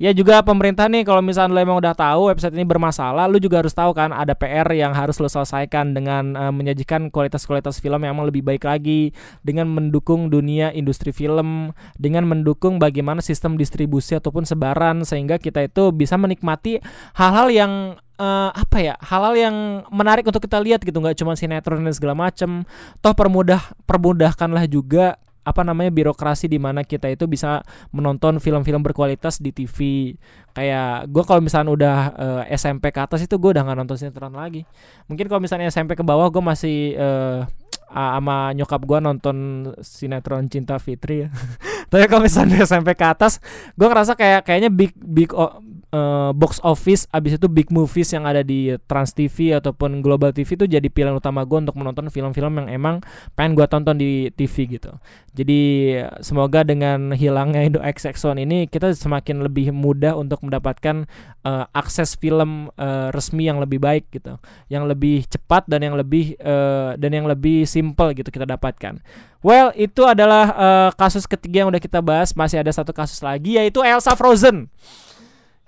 Ya 0.00 0.16
juga 0.16 0.40
pemerintah 0.40 0.88
nih 0.88 1.04
kalau 1.04 1.20
misalnya 1.20 1.52
lo 1.52 1.60
emang 1.60 1.76
udah 1.76 1.92
tahu 1.92 2.32
website 2.32 2.56
ini 2.56 2.64
bermasalah, 2.64 3.28
lo 3.28 3.36
juga 3.36 3.60
harus 3.60 3.76
tahu 3.76 3.92
kan 3.92 4.16
ada 4.16 4.32
PR 4.32 4.64
yang 4.72 4.96
harus 4.96 5.20
lo 5.20 5.28
selesaikan 5.28 5.92
dengan 5.92 6.32
uh, 6.40 6.48
menyajikan 6.48 7.12
kualitas-kualitas 7.12 7.84
film 7.84 8.00
yang 8.00 8.16
emang 8.16 8.32
lebih 8.32 8.40
baik 8.40 8.64
lagi 8.64 9.12
dengan 9.44 9.68
mendukung 9.68 10.32
dunia 10.32 10.72
industri 10.72 11.12
film, 11.12 11.76
dengan 12.00 12.24
mendukung 12.24 12.80
bagaimana 12.80 13.20
sistem 13.20 13.60
distribusi 13.60 14.16
ataupun 14.16 14.48
sebaran 14.48 15.04
sehingga 15.04 15.36
kita 15.36 15.68
itu 15.68 15.92
bisa 15.92 16.16
menikmati 16.16 16.80
hal-hal 17.12 17.52
yang 17.52 17.72
uh, 18.16 18.56
apa 18.56 18.80
ya 18.80 18.94
hal-hal 19.04 19.36
yang 19.36 19.56
menarik 19.92 20.24
untuk 20.24 20.40
kita 20.40 20.64
lihat 20.64 20.80
gitu. 20.80 20.96
Nggak 20.96 21.20
cuma 21.20 21.36
sinetron 21.36 21.84
dan 21.84 21.92
segala 21.92 22.16
macem. 22.16 22.64
Toh 23.04 23.12
permudah 23.12 23.76
permudahkanlah 23.84 24.64
juga 24.64 25.20
apa 25.40 25.64
namanya 25.64 25.88
birokrasi 25.88 26.46
di 26.46 26.60
mana 26.60 26.84
kita 26.84 27.08
itu 27.08 27.24
bisa 27.24 27.64
menonton 27.96 28.36
film-film 28.38 28.84
berkualitas 28.84 29.40
di 29.40 29.50
TV 29.56 30.12
kayak 30.52 31.08
gue 31.08 31.22
kalau 31.24 31.40
misalnya 31.40 31.70
udah 31.72 31.98
uh, 32.12 32.42
eh, 32.44 32.56
SMP 32.60 32.92
ke 32.92 33.00
atas 33.00 33.24
itu 33.24 33.40
gue 33.40 33.56
udah 33.56 33.64
nggak 33.64 33.78
nonton 33.80 33.96
sinetron 33.96 34.36
lagi. 34.36 34.68
Mungkin 35.08 35.26
kalau 35.32 35.40
misalnya 35.40 35.72
SMP 35.72 35.96
ke 35.96 36.04
bawah 36.04 36.28
gue 36.28 36.42
masih 36.44 36.94
uh, 37.00 37.46
sama 37.90 38.54
nyokap 38.54 38.80
gue 38.86 38.98
nonton 39.02 39.36
sinetron 39.82 40.46
Cinta 40.46 40.78
Fitri 40.78 41.26
ya 41.26 41.28
tapi 41.90 42.06
kalau 42.06 42.22
misalnya 42.22 42.62
SMP 42.68 42.94
ke 42.94 43.04
atas 43.04 43.42
gue 43.74 43.86
ngerasa 43.86 44.14
kayak 44.14 44.46
kayaknya 44.46 44.70
big 44.70 44.94
big 44.96 45.34
uh, 45.34 46.30
box 46.34 46.62
office 46.62 47.06
abis 47.10 47.36
itu 47.36 47.46
big 47.50 47.68
movies 47.70 48.14
yang 48.14 48.24
ada 48.26 48.40
di 48.46 48.74
Trans 48.86 49.12
TV 49.14 49.54
ataupun 49.58 50.00
Global 50.00 50.30
TV 50.30 50.46
itu 50.54 50.66
jadi 50.66 50.86
pilihan 50.86 51.14
utama 51.14 51.42
gue 51.42 51.58
untuk 51.58 51.76
menonton 51.76 52.08
film-film 52.08 52.64
yang 52.64 52.68
emang 52.70 52.96
pengen 53.34 53.58
gue 53.58 53.66
tonton 53.66 53.98
di 53.98 54.30
TV 54.34 54.78
gitu. 54.78 54.94
Jadi 55.30 55.94
semoga 56.22 56.66
dengan 56.66 57.14
hilangnya 57.14 57.62
Indo 57.62 57.80
XX1 57.82 58.42
ini 58.42 58.66
kita 58.66 58.90
semakin 58.94 59.46
lebih 59.46 59.70
mudah 59.70 60.18
untuk 60.18 60.42
mendapatkan 60.42 61.06
uh, 61.46 61.64
akses 61.70 62.18
film 62.18 62.70
uh, 62.74 63.14
resmi 63.14 63.46
yang 63.46 63.62
lebih 63.62 63.78
baik 63.78 64.10
gitu, 64.10 64.38
yang 64.66 64.90
lebih 64.90 65.26
cepat 65.30 65.66
dan 65.70 65.86
yang 65.86 65.94
lebih 65.94 66.34
uh, 66.42 66.98
dan 66.98 67.10
yang 67.14 67.26
lebih 67.30 67.66
simple 67.66 68.10
gitu 68.14 68.30
kita 68.30 68.46
dapatkan. 68.46 68.98
Well, 69.40 69.72
itu 69.72 70.04
adalah 70.04 70.52
uh, 70.52 70.90
kasus 70.92 71.24
ketiga 71.24 71.64
yang 71.64 71.72
udah 71.72 71.79
kita 71.80 72.04
bahas. 72.04 72.36
Masih 72.36 72.60
ada 72.60 72.70
satu 72.70 72.92
kasus 72.92 73.24
lagi 73.24 73.56
yaitu 73.56 73.80
Elsa 73.80 74.12
Frozen. 74.12 74.68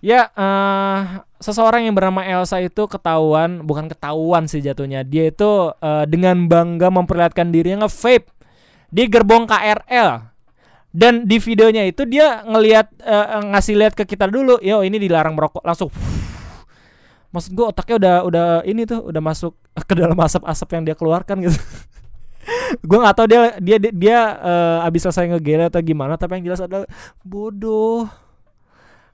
Ya, 0.02 0.34
uh, 0.34 1.22
seseorang 1.38 1.86
yang 1.86 1.94
bernama 1.94 2.26
Elsa 2.26 2.58
itu 2.58 2.90
ketahuan, 2.90 3.62
bukan 3.62 3.86
ketahuan 3.86 4.50
sih 4.50 4.58
jatuhnya. 4.58 5.06
Dia 5.06 5.30
itu 5.30 5.70
uh, 5.70 6.04
dengan 6.10 6.50
bangga 6.50 6.90
memperlihatkan 6.90 7.54
dirinya 7.54 7.86
nge-vape 7.86 8.26
di 8.90 9.06
gerbong 9.06 9.46
KRL. 9.46 10.26
Dan 10.92 11.24
di 11.24 11.40
videonya 11.40 11.88
itu 11.88 12.04
dia 12.04 12.44
ngelihat 12.44 12.92
uh, 13.00 13.46
ngasih 13.54 13.78
lihat 13.78 13.94
ke 13.96 14.04
kita 14.04 14.28
dulu, 14.28 14.60
yo 14.60 14.84
ini 14.84 15.00
dilarang 15.00 15.32
merokok 15.32 15.64
langsung. 15.64 15.88
Maksud 17.32 17.56
gue 17.56 17.64
otaknya 17.64 17.96
udah 17.96 18.16
udah 18.28 18.46
ini 18.68 18.84
tuh 18.84 19.00
udah 19.08 19.22
masuk 19.24 19.56
ke 19.88 19.94
dalam 19.96 20.18
asap-asap 20.20 20.68
yang 20.76 20.82
dia 20.84 20.96
keluarkan 20.98 21.46
gitu. 21.48 21.56
Gue 22.80 22.98
nggak 22.98 23.14
tahu 23.14 23.26
dia 23.30 23.40
dia 23.62 23.76
dia, 23.78 23.92
dia 23.92 24.18
uh, 24.40 24.86
abis 24.86 25.06
selesai 25.06 25.30
ngegele 25.30 25.70
atau 25.70 25.80
gimana, 25.80 26.18
tapi 26.18 26.40
yang 26.40 26.52
jelas 26.52 26.62
adalah 26.62 26.88
bodoh. 27.22 28.10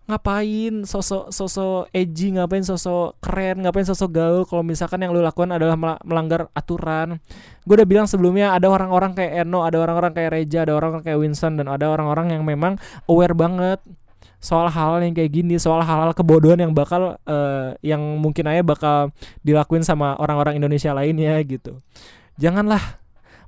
Ngapain 0.09 0.89
sosok 0.89 1.29
sosok 1.29 1.93
edgy 1.93 2.33
ngapain 2.33 2.65
sosok 2.65 3.21
keren 3.21 3.61
ngapain 3.61 3.85
sosok 3.85 4.09
gaul 4.09 4.49
kalau 4.49 4.65
misalkan 4.65 5.05
yang 5.05 5.13
lu 5.13 5.21
lakukan 5.21 5.53
adalah 5.53 5.77
melanggar 6.01 6.49
aturan. 6.57 7.21
Gue 7.69 7.77
udah 7.77 7.85
bilang 7.85 8.09
sebelumnya 8.09 8.57
ada 8.57 8.73
orang-orang 8.73 9.13
kayak 9.13 9.45
Eno 9.45 9.69
ada 9.69 9.77
orang-orang 9.77 10.17
kayak 10.17 10.33
Reja 10.33 10.65
ada 10.65 10.73
orang-orang 10.81 11.05
kayak 11.05 11.21
Winston 11.21 11.61
dan 11.61 11.69
ada 11.69 11.93
orang-orang 11.93 12.33
yang 12.33 12.41
memang 12.41 12.81
aware 13.05 13.37
banget 13.37 13.85
soal 14.41 14.73
hal-hal 14.73 15.05
yang 15.05 15.13
kayak 15.13 15.29
gini 15.29 15.61
soal 15.61 15.85
hal-hal 15.85 16.17
kebodohan 16.17 16.57
yang 16.57 16.73
bakal 16.73 17.21
uh, 17.29 17.77
yang 17.85 18.01
mungkin 18.17 18.49
aja 18.49 18.65
bakal 18.65 19.13
dilakuin 19.45 19.85
sama 19.85 20.17
orang-orang 20.17 20.57
Indonesia 20.57 20.95
lainnya 20.97 21.37
gitu. 21.45 21.85
Janganlah 22.41 22.97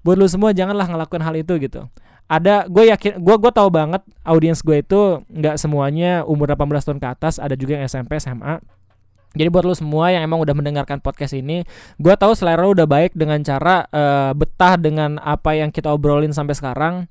buat 0.01 0.17
lu 0.17 0.27
semua 0.29 0.51
janganlah 0.57 0.87
ngelakuin 0.89 1.23
hal 1.25 1.35
itu 1.37 1.57
gitu 1.61 1.87
ada 2.31 2.65
gue 2.71 2.89
yakin 2.95 3.19
gue 3.19 3.37
gue 3.43 3.53
tahu 3.53 3.69
banget 3.75 4.03
audiens 4.23 4.63
gue 4.63 4.81
itu 4.81 5.21
nggak 5.27 5.59
semuanya 5.59 6.23
umur 6.23 6.55
18 6.55 6.87
tahun 6.87 6.99
ke 7.03 7.09
atas 7.11 7.43
ada 7.43 7.59
juga 7.59 7.81
yang 7.81 7.85
SMP 7.91 8.17
SMA 8.23 8.63
jadi 9.31 9.47
buat 9.47 9.63
lo 9.63 9.79
semua 9.79 10.11
yang 10.11 10.27
emang 10.27 10.43
udah 10.43 10.59
mendengarkan 10.59 10.99
podcast 10.99 11.39
ini, 11.39 11.63
gue 12.03 12.15
tahu 12.19 12.35
selera 12.35 12.67
lo 12.67 12.75
udah 12.75 12.91
baik 12.91 13.15
dengan 13.15 13.39
cara 13.47 13.87
uh, 13.87 14.35
betah 14.35 14.75
dengan 14.75 15.23
apa 15.23 15.55
yang 15.55 15.71
kita 15.71 15.87
obrolin 15.95 16.35
sampai 16.35 16.59
sekarang. 16.59 17.07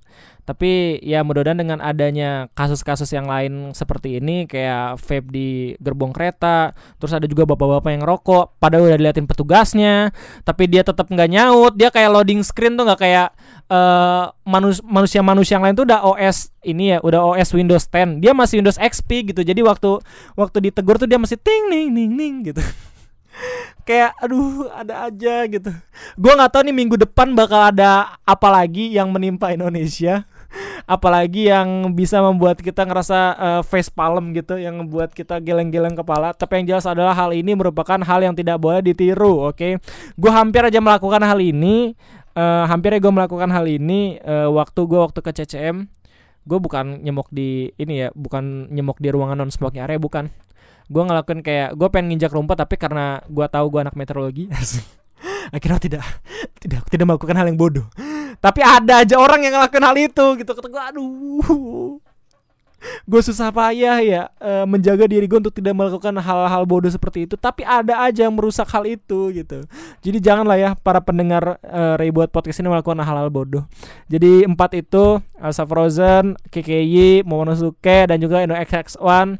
Tapi 0.49 0.97
ya 1.05 1.21
mudah-mudahan 1.21 1.61
dengan 1.61 1.77
adanya 1.77 2.49
kasus-kasus 2.57 3.13
yang 3.13 3.29
lain 3.29 3.69
seperti 3.77 4.17
ini 4.17 4.49
kayak 4.49 4.97
vape 4.97 5.29
di 5.29 5.77
gerbong 5.77 6.09
kereta, 6.09 6.73
terus 6.97 7.13
ada 7.13 7.29
juga 7.29 7.45
bapak-bapak 7.45 7.93
yang 7.93 8.01
rokok, 8.01 8.57
pada 8.57 8.81
udah 8.81 8.97
diliatin 8.97 9.29
petugasnya, 9.29 10.09
tapi 10.41 10.65
dia 10.65 10.81
tetap 10.81 11.05
nggak 11.05 11.29
nyaut, 11.29 11.77
dia 11.77 11.93
kayak 11.93 12.09
loading 12.09 12.41
screen 12.41 12.73
tuh 12.73 12.89
nggak 12.89 12.97
kayak 12.97 13.29
uh, 13.69 14.33
manusia-manusia 14.89 15.61
yang 15.61 15.69
lain 15.69 15.77
tuh 15.77 15.85
udah 15.85 16.01
OS 16.17 16.49
ini 16.65 16.97
ya, 16.97 16.99
udah 17.05 17.21
OS 17.29 17.53
Windows 17.53 17.85
10, 17.85 18.17
dia 18.17 18.33
masih 18.33 18.65
Windows 18.65 18.81
XP 18.81 19.29
gitu. 19.29 19.45
Jadi 19.45 19.61
waktu 19.61 20.01
waktu 20.33 20.57
ditegur 20.65 20.97
tuh 20.97 21.05
dia 21.05 21.21
masih 21.21 21.37
ting 21.37 21.69
ning 21.69 21.93
ning 21.93 22.09
ning 22.17 22.35
gitu. 22.41 22.65
kayak 23.87 24.17
aduh 24.17 24.65
ada 24.73 25.13
aja 25.13 25.45
gitu. 25.45 25.69
Gua 26.17 26.33
nggak 26.41 26.57
tahu 26.57 26.61
nih 26.65 26.73
minggu 26.73 26.97
depan 26.97 27.37
bakal 27.37 27.69
ada 27.69 28.17
apa 28.25 28.49
lagi 28.49 28.89
yang 28.97 29.13
menimpa 29.13 29.53
Indonesia 29.53 30.25
apalagi 30.89 31.53
yang 31.53 31.93
bisa 31.93 32.17
membuat 32.17 32.57
kita 32.57 32.81
ngerasa 32.81 33.19
uh, 33.37 33.61
face 33.61 33.93
palm 33.93 34.33
gitu 34.33 34.57
yang 34.57 34.81
membuat 34.81 35.13
kita 35.13 35.37
geleng-geleng 35.37 35.93
kepala. 35.93 36.33
Tapi 36.33 36.65
yang 36.65 36.73
jelas 36.73 36.89
adalah 36.89 37.13
hal 37.13 37.29
ini 37.29 37.53
merupakan 37.53 38.01
hal 38.01 38.25
yang 38.25 38.33
tidak 38.33 38.57
boleh 38.57 38.81
ditiru 38.81 39.53
oke? 39.53 39.53
Okay? 39.53 39.77
gue 40.17 40.31
hampir 40.33 40.65
aja 40.65 40.81
melakukan 40.81 41.21
hal 41.21 41.37
ini 41.37 41.93
uh, 42.33 42.65
hampir 42.65 42.97
aja 42.97 43.05
gue 43.05 43.13
melakukan 43.13 43.53
hal 43.53 43.69
ini 43.69 44.17
uh, 44.25 44.49
waktu 44.49 44.81
gue 44.89 44.97
waktu 44.97 45.21
ke 45.21 45.29
CCM 45.29 45.85
gue 46.49 46.57
bukan 46.57 47.05
nyemok 47.05 47.29
di 47.29 47.69
ini 47.77 47.93
ya 48.01 48.09
bukan 48.17 48.73
nyemok 48.73 48.97
di 48.97 49.13
ruangan 49.13 49.37
non 49.45 49.53
smoking 49.53 49.85
area 49.85 50.01
bukan. 50.01 50.33
Gue 50.89 51.05
ngelakuin 51.05 51.45
kayak 51.45 51.77
gue 51.77 51.87
pengen 51.93 52.17
nginjak 52.17 52.33
rumput 52.33 52.57
tapi 52.57 52.73
karena 52.81 53.21
gue 53.29 53.45
tahu 53.45 53.69
gue 53.69 53.85
anak 53.85 53.93
meteorologi 53.93 54.49
akhirnya 55.49 55.79
tidak 55.81 56.03
tidak 56.61 56.81
tidak 56.89 57.05
melakukan 57.05 57.35
hal 57.37 57.47
yang 57.49 57.59
bodoh. 57.59 57.85
Tapi 58.39 58.63
ada 58.63 59.03
aja 59.03 59.19
orang 59.19 59.43
yang 59.43 59.59
ngelakuin 59.59 59.83
hal 59.83 59.97
itu 59.99 60.25
gitu. 60.39 60.51
Kata 60.55 60.67
gue 60.71 60.81
aduh. 60.81 61.99
Gue 63.03 63.19
susah 63.19 63.51
payah 63.51 63.99
ya 63.99 64.23
e, 64.39 64.63
menjaga 64.63 65.03
diri 65.03 65.27
gue 65.27 65.35
untuk 65.35 65.51
tidak 65.51 65.75
melakukan 65.75 66.15
hal-hal 66.15 66.63
bodoh 66.63 66.87
seperti 66.87 67.27
itu. 67.27 67.35
Tapi 67.35 67.67
ada 67.67 68.07
aja 68.07 68.23
yang 68.23 68.31
merusak 68.31 68.71
hal 68.71 68.87
itu 68.87 69.35
gitu. 69.35 69.67
Jadi 69.99 70.17
janganlah 70.23 70.55
ya 70.55 70.69
para 70.79 71.03
pendengar 71.03 71.59
e, 71.59 71.81
Raybuat 71.99 72.31
podcast 72.31 72.63
ini 72.63 72.71
melakukan 72.71 73.03
hal-hal 73.03 73.27
bodoh. 73.27 73.67
Jadi 74.07 74.47
empat 74.47 74.79
itu 74.79 75.19
Elsa 75.35 75.67
Frozen, 75.67 76.39
KKY, 76.47 77.27
Momonosuke 77.27 78.07
dan 78.07 78.15
juga 78.23 78.39
Ino 78.47 78.55
XX1 78.55 79.35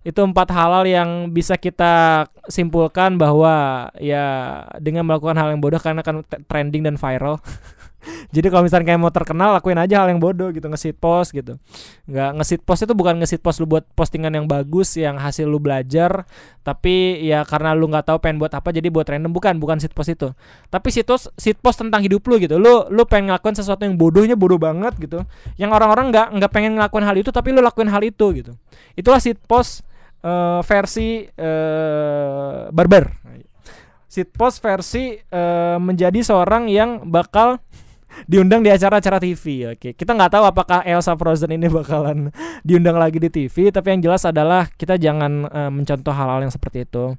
itu 0.00 0.20
empat 0.24 0.48
halal 0.48 0.88
yang 0.88 1.28
bisa 1.28 1.60
kita 1.60 2.24
simpulkan 2.48 3.20
bahwa 3.20 3.88
ya 4.00 4.64
dengan 4.80 5.04
melakukan 5.04 5.36
hal 5.36 5.52
yang 5.52 5.60
bodoh 5.60 5.76
karena 5.76 6.00
kan 6.00 6.24
trending 6.48 6.88
dan 6.88 6.96
viral. 6.96 7.36
Jadi 8.34 8.48
kalau 8.48 8.64
misalnya 8.64 8.88
kayak 8.88 9.00
mau 9.00 9.12
terkenal 9.12 9.52
lakuin 9.52 9.76
aja 9.76 10.00
hal 10.00 10.08
yang 10.08 10.24
bodoh 10.24 10.48
gitu 10.56 10.64
ngesit 10.72 10.96
post 10.96 11.36
gitu. 11.36 11.60
Nggak 12.08 12.30
ngesit 12.40 12.60
post 12.64 12.88
itu 12.88 12.96
bukan 12.96 13.20
ngesit 13.20 13.44
post 13.44 13.60
lu 13.60 13.68
buat 13.68 13.84
postingan 13.92 14.32
yang 14.32 14.48
bagus 14.48 14.96
yang 14.96 15.20
hasil 15.20 15.44
lu 15.44 15.60
belajar 15.60 16.24
tapi 16.64 17.20
ya 17.20 17.44
karena 17.44 17.76
lu 17.76 17.92
nggak 17.92 18.08
tahu 18.08 18.16
pengen 18.24 18.40
buat 18.40 18.56
apa 18.56 18.72
jadi 18.72 18.88
buat 18.88 19.04
random. 19.04 19.28
Bukan 19.36 19.60
bukan 19.60 19.84
sit 19.84 19.92
post 19.92 20.16
itu. 20.16 20.32
Tapi 20.72 20.88
sit 20.88 21.04
post 21.04 21.28
sit 21.36 21.60
post 21.60 21.84
tentang 21.84 22.00
hidup 22.00 22.24
lu 22.24 22.40
gitu. 22.40 22.56
Lu 22.56 22.88
lu 22.88 23.04
pengen 23.04 23.36
ngelakuin 23.36 23.60
sesuatu 23.60 23.84
yang 23.84 24.00
bodohnya 24.00 24.32
bodoh 24.32 24.56
banget 24.56 24.96
gitu. 24.96 25.20
Yang 25.60 25.76
orang-orang 25.76 26.08
nggak 26.08 26.26
nggak 26.40 26.50
pengen 26.56 26.80
ngelakuin 26.80 27.04
hal 27.04 27.16
itu 27.20 27.28
tapi 27.28 27.52
lu 27.52 27.60
lakuin 27.60 27.92
hal 27.92 28.00
itu 28.00 28.32
gitu. 28.32 28.56
Itulah 28.96 29.20
sit 29.20 29.36
post 29.44 29.89
uh, 30.24 30.60
versi 30.64 31.24
uh, 31.26 32.68
barber. 32.70 33.04
Sit 34.10 34.34
post 34.34 34.58
versi 34.58 35.14
uh, 35.14 35.78
menjadi 35.78 36.18
seorang 36.18 36.66
yang 36.66 37.06
bakal 37.06 37.62
diundang 38.26 38.60
di 38.60 38.70
acara-acara 38.70 39.22
TV. 39.22 39.70
Oke, 39.70 39.94
kita 39.94 40.12
nggak 40.12 40.34
tahu 40.34 40.44
apakah 40.44 40.82
Elsa 40.82 41.14
Frozen 41.14 41.54
ini 41.54 41.70
bakalan 41.78 42.34
diundang 42.66 42.98
lagi 42.98 43.22
di 43.22 43.30
TV, 43.30 43.70
tapi 43.70 43.94
yang 43.94 44.10
jelas 44.10 44.26
adalah 44.26 44.66
kita 44.74 44.98
jangan 44.98 45.46
uh, 45.46 45.70
mencontoh 45.70 46.10
hal-hal 46.10 46.42
yang 46.42 46.52
seperti 46.52 46.84
itu. 46.84 47.14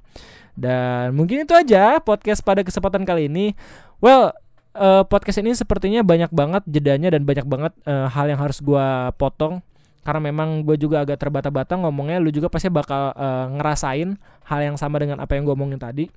Dan 0.52 1.16
mungkin 1.16 1.48
itu 1.48 1.56
aja 1.56 1.96
podcast 2.04 2.44
pada 2.44 2.60
kesempatan 2.60 3.08
kali 3.08 3.32
ini. 3.32 3.56
Well, 4.04 4.36
uh, 4.76 5.02
podcast 5.08 5.40
ini 5.40 5.56
sepertinya 5.56 6.04
banyak 6.04 6.28
banget 6.28 6.62
jedanya 6.68 7.08
dan 7.16 7.24
banyak 7.24 7.48
banget 7.48 7.72
uh, 7.88 8.12
hal 8.12 8.28
yang 8.28 8.40
harus 8.40 8.60
gua 8.60 9.16
potong 9.16 9.64
karena 10.02 10.20
memang 10.30 10.66
gue 10.66 10.74
juga 10.78 11.06
agak 11.06 11.18
terbata-bata 11.18 11.78
ngomongnya 11.78 12.18
lu 12.18 12.34
juga 12.34 12.50
pasti 12.50 12.66
bakal 12.68 13.14
uh, 13.14 13.46
ngerasain 13.54 14.18
hal 14.46 14.60
yang 14.62 14.76
sama 14.78 14.98
dengan 14.98 15.22
apa 15.22 15.38
yang 15.38 15.46
gue 15.46 15.54
omongin 15.54 15.78
tadi 15.78 16.10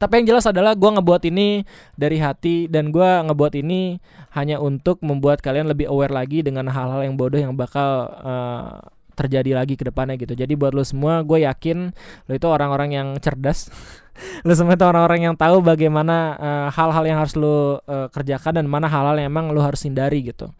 tapi 0.00 0.22
yang 0.22 0.34
jelas 0.34 0.48
adalah 0.48 0.72
gue 0.72 0.90
ngebuat 0.90 1.22
ini 1.28 1.62
dari 1.94 2.16
hati 2.16 2.66
dan 2.66 2.88
gue 2.88 3.04
ngebuat 3.28 3.54
ini 3.60 4.00
hanya 4.32 4.56
untuk 4.58 4.98
membuat 5.04 5.44
kalian 5.44 5.68
lebih 5.68 5.86
aware 5.92 6.10
lagi 6.10 6.40
dengan 6.40 6.72
hal-hal 6.72 7.04
yang 7.04 7.14
bodoh 7.14 7.36
yang 7.36 7.52
bakal 7.52 8.08
uh, 8.24 8.80
terjadi 9.12 9.52
lagi 9.52 9.76
ke 9.76 9.84
depannya 9.84 10.16
gitu. 10.16 10.32
Jadi 10.32 10.56
buat 10.56 10.72
lo 10.72 10.82
semua, 10.82 11.20
gue 11.20 11.44
yakin 11.44 11.92
lo 12.26 12.32
itu 12.32 12.48
orang-orang 12.48 12.96
yang 12.96 13.08
cerdas 13.20 13.68
lu 14.46 14.52
semua 14.52 14.76
itu 14.76 14.84
orang-orang 14.84 15.30
yang 15.30 15.34
tahu 15.36 15.64
bagaimana 15.64 16.36
eh, 16.36 16.68
hal-hal 16.74 17.04
uh, 17.04 17.08
yang 17.08 17.18
harus 17.18 17.34
lu 17.36 17.48
uh, 17.48 18.08
kerjakan 18.12 18.62
dan 18.62 18.66
mana 18.68 18.86
hal-hal 18.86 19.16
yang 19.18 19.32
emang 19.32 19.50
lu 19.50 19.60
harus 19.60 19.82
hindari 19.84 20.22
gitu. 20.22 20.52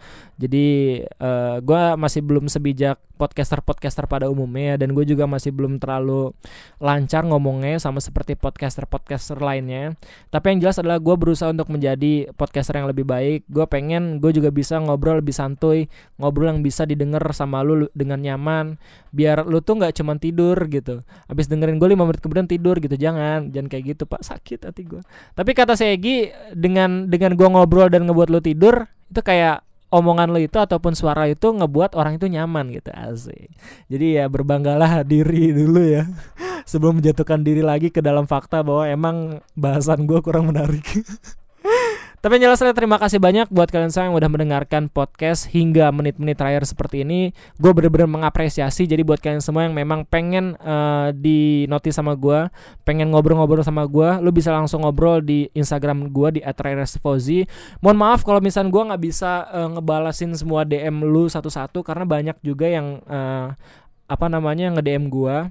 Jadi 0.43 0.99
uh, 1.23 1.31
eh, 1.31 1.57
gue 1.63 1.83
masih 1.95 2.19
belum 2.27 2.51
sebijak 2.51 2.99
podcaster-podcaster 3.15 4.11
pada 4.11 4.27
umumnya 4.27 4.75
dan 4.75 4.91
gue 4.91 5.07
juga 5.07 5.31
masih 5.31 5.55
belum 5.55 5.79
terlalu 5.79 6.35
lancar 6.83 7.23
ngomongnya 7.23 7.79
sama 7.79 8.03
seperti 8.03 8.35
podcaster-podcaster 8.35 9.39
lainnya. 9.39 9.95
Tapi 10.35 10.51
yang 10.51 10.67
jelas 10.67 10.83
adalah 10.83 10.99
gue 10.99 11.15
berusaha 11.15 11.55
untuk 11.55 11.71
menjadi 11.71 12.35
podcaster 12.35 12.83
yang 12.83 12.91
lebih 12.91 13.07
baik. 13.07 13.47
Gue 13.47 13.63
pengen 13.71 14.19
gue 14.19 14.35
juga 14.35 14.51
bisa 14.51 14.83
ngobrol 14.83 15.23
lebih 15.23 15.31
santuy, 15.31 15.87
ngobrol 16.19 16.51
yang 16.51 16.67
bisa 16.67 16.83
didengar 16.83 17.23
sama 17.31 17.63
lu 17.63 17.87
dengan 17.95 18.19
nyaman. 18.19 18.83
Biar 19.15 19.47
lu 19.47 19.63
tuh 19.63 19.79
nggak 19.79 20.03
cuman 20.03 20.19
tidur 20.19 20.59
gitu. 20.67 21.07
Habis 21.31 21.47
dengerin 21.47 21.79
gue 21.79 21.87
5 21.95 22.03
menit 22.03 22.19
kemudian 22.19 22.51
tidur 22.51 22.83
gitu. 22.83 22.99
Jangan 22.99 23.52
jangan 23.53 23.69
kayak 23.69 23.85
gitu 23.95 24.09
pak. 24.09 24.25
Sakit 24.25 24.67
hati 24.67 24.83
gue 24.89 25.03
tapi 25.37 25.51
kata 25.53 25.77
Segi 25.77 26.33
dengan 26.57 27.07
dengan 27.07 27.37
gue 27.37 27.49
ngobrol 27.49 27.93
dan 27.93 28.09
ngebuat 28.09 28.29
lo 28.33 28.41
tidur 28.41 28.89
itu 29.13 29.21
kayak 29.21 29.63
omongan 29.93 30.33
lo 30.33 30.41
itu 30.41 30.57
ataupun 30.57 30.97
suara 30.97 31.29
itu 31.29 31.53
ngebuat 31.53 31.93
orang 31.93 32.17
itu 32.17 32.27
nyaman 32.27 32.73
gitu. 32.73 32.89
Asik. 32.97 33.53
Jadi 33.93 34.17
ya 34.17 34.25
berbanggalah 34.33 35.05
diri 35.13 35.53
dulu 35.53 35.85
ya. 35.85 36.09
Sebelum 36.71 37.05
menjatuhkan 37.05 37.45
diri 37.45 37.61
lagi 37.61 37.93
ke 37.93 38.01
dalam 38.01 38.25
fakta 38.25 38.65
bahwa 38.65 38.89
emang 38.89 39.17
bahasan 39.53 40.09
gue 40.09 40.19
kurang 40.25 40.49
menarik 40.49 40.83
Tapi 42.23 42.39
yang 42.39 42.55
jelas 42.55 42.63
terima 42.63 43.03
kasih 43.03 43.19
banyak 43.19 43.51
buat 43.51 43.67
kalian 43.67 43.91
semua 43.91 44.07
yang 44.07 44.15
udah 44.15 44.31
mendengarkan 44.31 44.87
podcast 44.87 45.51
hingga 45.51 45.91
menit-menit 45.91 46.39
terakhir 46.39 46.63
seperti 46.71 47.03
ini. 47.03 47.35
Gue 47.59 47.75
bener-bener 47.75 48.07
mengapresiasi. 48.07 48.87
Jadi 48.87 49.03
buat 49.03 49.19
kalian 49.19 49.43
semua 49.43 49.67
yang 49.67 49.75
memang 49.75 50.07
pengen 50.07 50.55
uh, 50.63 51.11
di 51.11 51.67
notice 51.67 51.99
sama 51.99 52.15
gue, 52.15 52.47
pengen 52.87 53.11
ngobrol-ngobrol 53.11 53.67
sama 53.67 53.83
gue, 53.91 54.23
lu 54.23 54.31
bisa 54.31 54.55
langsung 54.55 54.87
ngobrol 54.87 55.19
di 55.19 55.51
Instagram 55.51 56.15
gue 56.15 56.39
di 56.39 56.41
@rairesfozi. 56.47 57.43
Mohon 57.83 57.99
maaf 57.99 58.23
kalau 58.23 58.39
misalnya 58.39 58.71
gue 58.71 58.83
nggak 58.95 59.03
bisa 59.03 59.51
uh, 59.51 59.69
ngebalasin 59.75 60.31
semua 60.39 60.63
DM 60.63 61.03
lu 61.03 61.27
satu-satu 61.27 61.83
karena 61.83 62.07
banyak 62.07 62.39
juga 62.39 62.71
yang 62.71 63.03
uh, 63.03 63.51
apa 64.07 64.27
namanya 64.31 64.71
nge-DM 64.79 65.11
gue. 65.11 65.51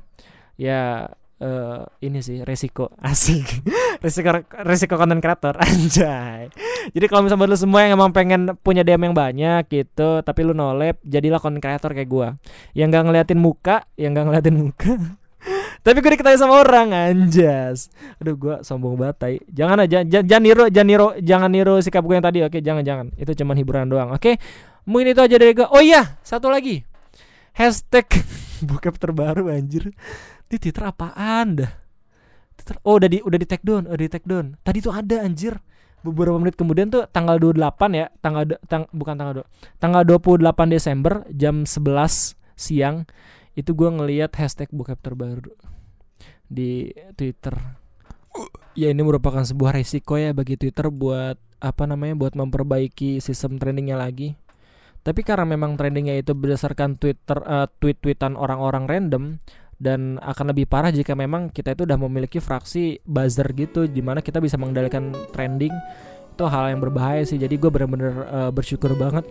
Ya 0.55 1.11
uh, 1.41 1.81
ini 1.99 2.21
sih 2.21 2.45
resiko. 2.45 2.93
Asik. 3.01 3.65
Resiko 3.99 4.45
resiko 4.61 4.95
konten 4.95 5.19
kreator 5.19 5.57
anjay. 5.65 6.47
Jadi 6.93 7.05
kalau 7.09 7.25
misalnya 7.25 7.49
lu 7.49 7.57
semua 7.57 7.83
yang 7.83 7.97
emang 7.97 8.13
pengen 8.13 8.53
punya 8.61 8.85
DM 8.85 9.11
yang 9.11 9.15
banyak 9.17 9.63
gitu 9.69 10.21
tapi 10.21 10.41
lu 10.45 10.53
nolep 10.53 11.01
jadilah 11.03 11.41
konten 11.41 11.59
kreator 11.59 11.91
kayak 11.91 12.09
gua. 12.09 12.27
Yang 12.77 12.87
gak 12.95 13.03
ngeliatin 13.09 13.39
muka 13.41 13.75
yang 13.97 14.13
gak 14.13 14.25
ngeliatin 14.29 14.55
muka. 14.55 14.93
Tapi 15.85 15.97
gue 16.05 16.13
diketahui 16.13 16.37
sama 16.37 16.61
orang 16.61 16.93
anjas. 16.93 17.89
Aduh 18.21 18.37
gue 18.37 18.55
sombong 18.61 18.93
banget 18.93 19.17
tai. 19.17 19.35
Jangan 19.49 19.89
aja 19.89 20.05
jangan, 20.05 20.25
jangan 20.29 20.69
jangan 20.69 20.85
niru 20.85 21.07
jangan 21.17 21.49
niru 21.49 21.75
sikap 21.81 22.05
gue 22.05 22.13
yang 22.13 22.25
tadi 22.25 22.39
oke? 22.45 22.57
Jangan 22.61 22.83
jangan. 22.85 23.07
Itu 23.17 23.33
cuman 23.33 23.57
hiburan 23.57 23.89
doang 23.89 24.13
oke? 24.13 24.37
Mungkin 24.85 25.17
itu 25.17 25.21
aja 25.25 25.35
dari 25.41 25.57
gue 25.57 25.65
oh 25.65 25.81
iya 25.81 26.21
satu 26.21 26.53
lagi. 26.53 26.85
Hashtag 27.57 28.05
bokep 28.69 29.01
terbaru 29.01 29.49
anjir 29.49 29.89
di 30.51 30.57
Twitter 30.59 30.83
apaan 30.83 31.63
dah? 31.63 31.71
Twitter 32.59 32.75
oh 32.83 32.99
udah 32.99 33.09
di 33.09 33.23
udah 33.23 33.39
di 33.39 33.47
take 33.47 33.63
down, 33.63 33.87
udah 33.87 34.03
di 34.03 34.11
take 34.11 34.27
down. 34.27 34.59
Tadi 34.61 34.83
tuh 34.83 34.91
ada 34.91 35.23
anjir. 35.23 35.55
Beberapa 36.01 36.33
menit 36.41 36.57
kemudian 36.57 36.89
tuh 36.89 37.05
tanggal 37.13 37.37
28 37.37 37.61
ya, 37.93 38.09
tanggal 38.25 38.57
tang, 38.65 38.89
bukan 38.89 39.13
tanggal 39.15 39.45
2. 39.45 39.77
Tanggal 39.77 40.01
28 40.03 40.73
Desember 40.73 41.13
jam 41.29 41.63
11 41.63 42.33
siang 42.57 43.05
itu 43.53 43.71
gua 43.77 43.93
ngelihat 43.93 44.33
hashtag 44.33 44.67
bokep 44.73 44.97
terbaru 44.97 45.53
di 46.49 46.91
Twitter. 47.15 47.53
Ya 48.73 48.89
ini 48.89 49.03
merupakan 49.03 49.43
sebuah 49.45 49.77
resiko 49.77 50.17
ya 50.17 50.33
bagi 50.33 50.57
Twitter 50.57 50.89
buat 50.89 51.37
apa 51.61 51.83
namanya 51.85 52.17
buat 52.17 52.33
memperbaiki 52.33 53.21
sistem 53.21 53.61
trendingnya 53.61 53.95
lagi. 53.95 54.33
Tapi 55.01 55.25
karena 55.25 55.49
memang 55.49 55.77
trendingnya 55.77 56.17
itu 56.21 56.37
berdasarkan 56.37 56.97
Twitter 56.97 57.41
uh, 57.41 57.65
tweet-tweetan 57.81 58.37
orang-orang 58.37 58.85
random, 58.85 59.23
dan 59.81 60.21
akan 60.21 60.53
lebih 60.53 60.69
parah 60.69 60.93
jika 60.93 61.17
memang 61.17 61.49
kita 61.49 61.73
itu 61.73 61.89
udah 61.89 61.97
memiliki 61.97 62.37
fraksi 62.37 63.01
buzzer 63.01 63.49
gitu 63.57 63.89
di 63.89 64.05
mana 64.05 64.21
kita 64.21 64.37
bisa 64.37 64.53
mengendalikan 64.61 65.09
trending. 65.33 65.73
Itu 66.31 66.45
hal 66.45 66.69
yang 66.69 66.79
berbahaya 66.85 67.25
sih. 67.25 67.41
Jadi 67.41 67.57
gue 67.57 67.67
bener-bener 67.73 68.29
uh, 68.29 68.51
bersyukur 68.53 68.93
banget 68.93 69.25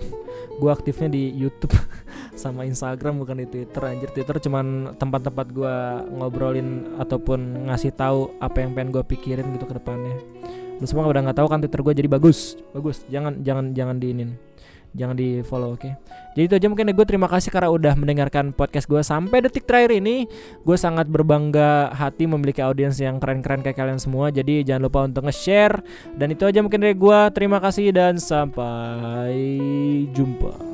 gue 0.59 0.71
aktifnya 0.71 1.09
di 1.15 1.31
YouTube 1.33 1.73
sama 2.43 2.67
Instagram 2.67 3.23
bukan 3.23 3.41
di 3.41 3.47
Twitter 3.47 3.83
anjir. 3.87 4.11
Twitter 4.11 4.43
cuman 4.43 4.99
tempat-tempat 4.99 5.47
gue 5.55 5.77
ngobrolin 6.19 6.99
ataupun 6.99 7.71
ngasih 7.71 7.95
tahu 7.95 8.35
apa 8.43 8.67
yang 8.67 8.75
pengen 8.75 8.91
gue 8.91 9.05
pikirin 9.07 9.47
gitu 9.55 9.71
ke 9.71 9.79
depannya. 9.79 10.19
Lu 10.83 10.85
semua 10.85 11.07
udah 11.07 11.31
nggak 11.31 11.39
tahu 11.39 11.47
kan 11.47 11.63
Twitter 11.63 11.81
gue 11.87 11.95
jadi 11.95 12.09
bagus. 12.11 12.59
Bagus. 12.75 13.07
Jangan 13.07 13.47
jangan 13.47 13.71
jangan 13.71 14.03
diinin 14.03 14.35
jangan 14.95 15.17
di 15.17 15.43
follow 15.43 15.75
oke? 15.75 15.83
Okay? 15.83 15.93
jadi 16.31 16.45
itu 16.47 16.55
aja 16.63 16.67
mungkin 16.71 16.95
gue 16.95 17.07
terima 17.07 17.27
kasih 17.27 17.51
karena 17.51 17.69
udah 17.75 17.95
mendengarkan 17.99 18.55
podcast 18.55 18.87
gue 18.87 19.03
sampai 19.03 19.43
detik 19.43 19.67
terakhir 19.67 19.99
ini. 19.99 20.31
Gue 20.63 20.79
sangat 20.79 21.11
berbangga 21.11 21.91
hati 21.91 22.31
memiliki 22.31 22.63
audiens 22.63 22.97
yang 23.03 23.19
keren-keren 23.19 23.67
kayak 23.67 23.77
kalian 23.77 23.99
semua. 23.99 24.31
Jadi 24.31 24.63
jangan 24.63 24.87
lupa 24.87 25.05
untuk 25.05 25.27
nge-share. 25.27 25.83
Dan 26.15 26.31
itu 26.31 26.47
aja 26.47 26.63
mungkin 26.63 26.87
dari 26.87 26.95
gue 26.95 27.19
terima 27.35 27.59
kasih 27.59 27.91
dan 27.91 28.17
sampai 28.23 29.35
jumpa 30.15 30.70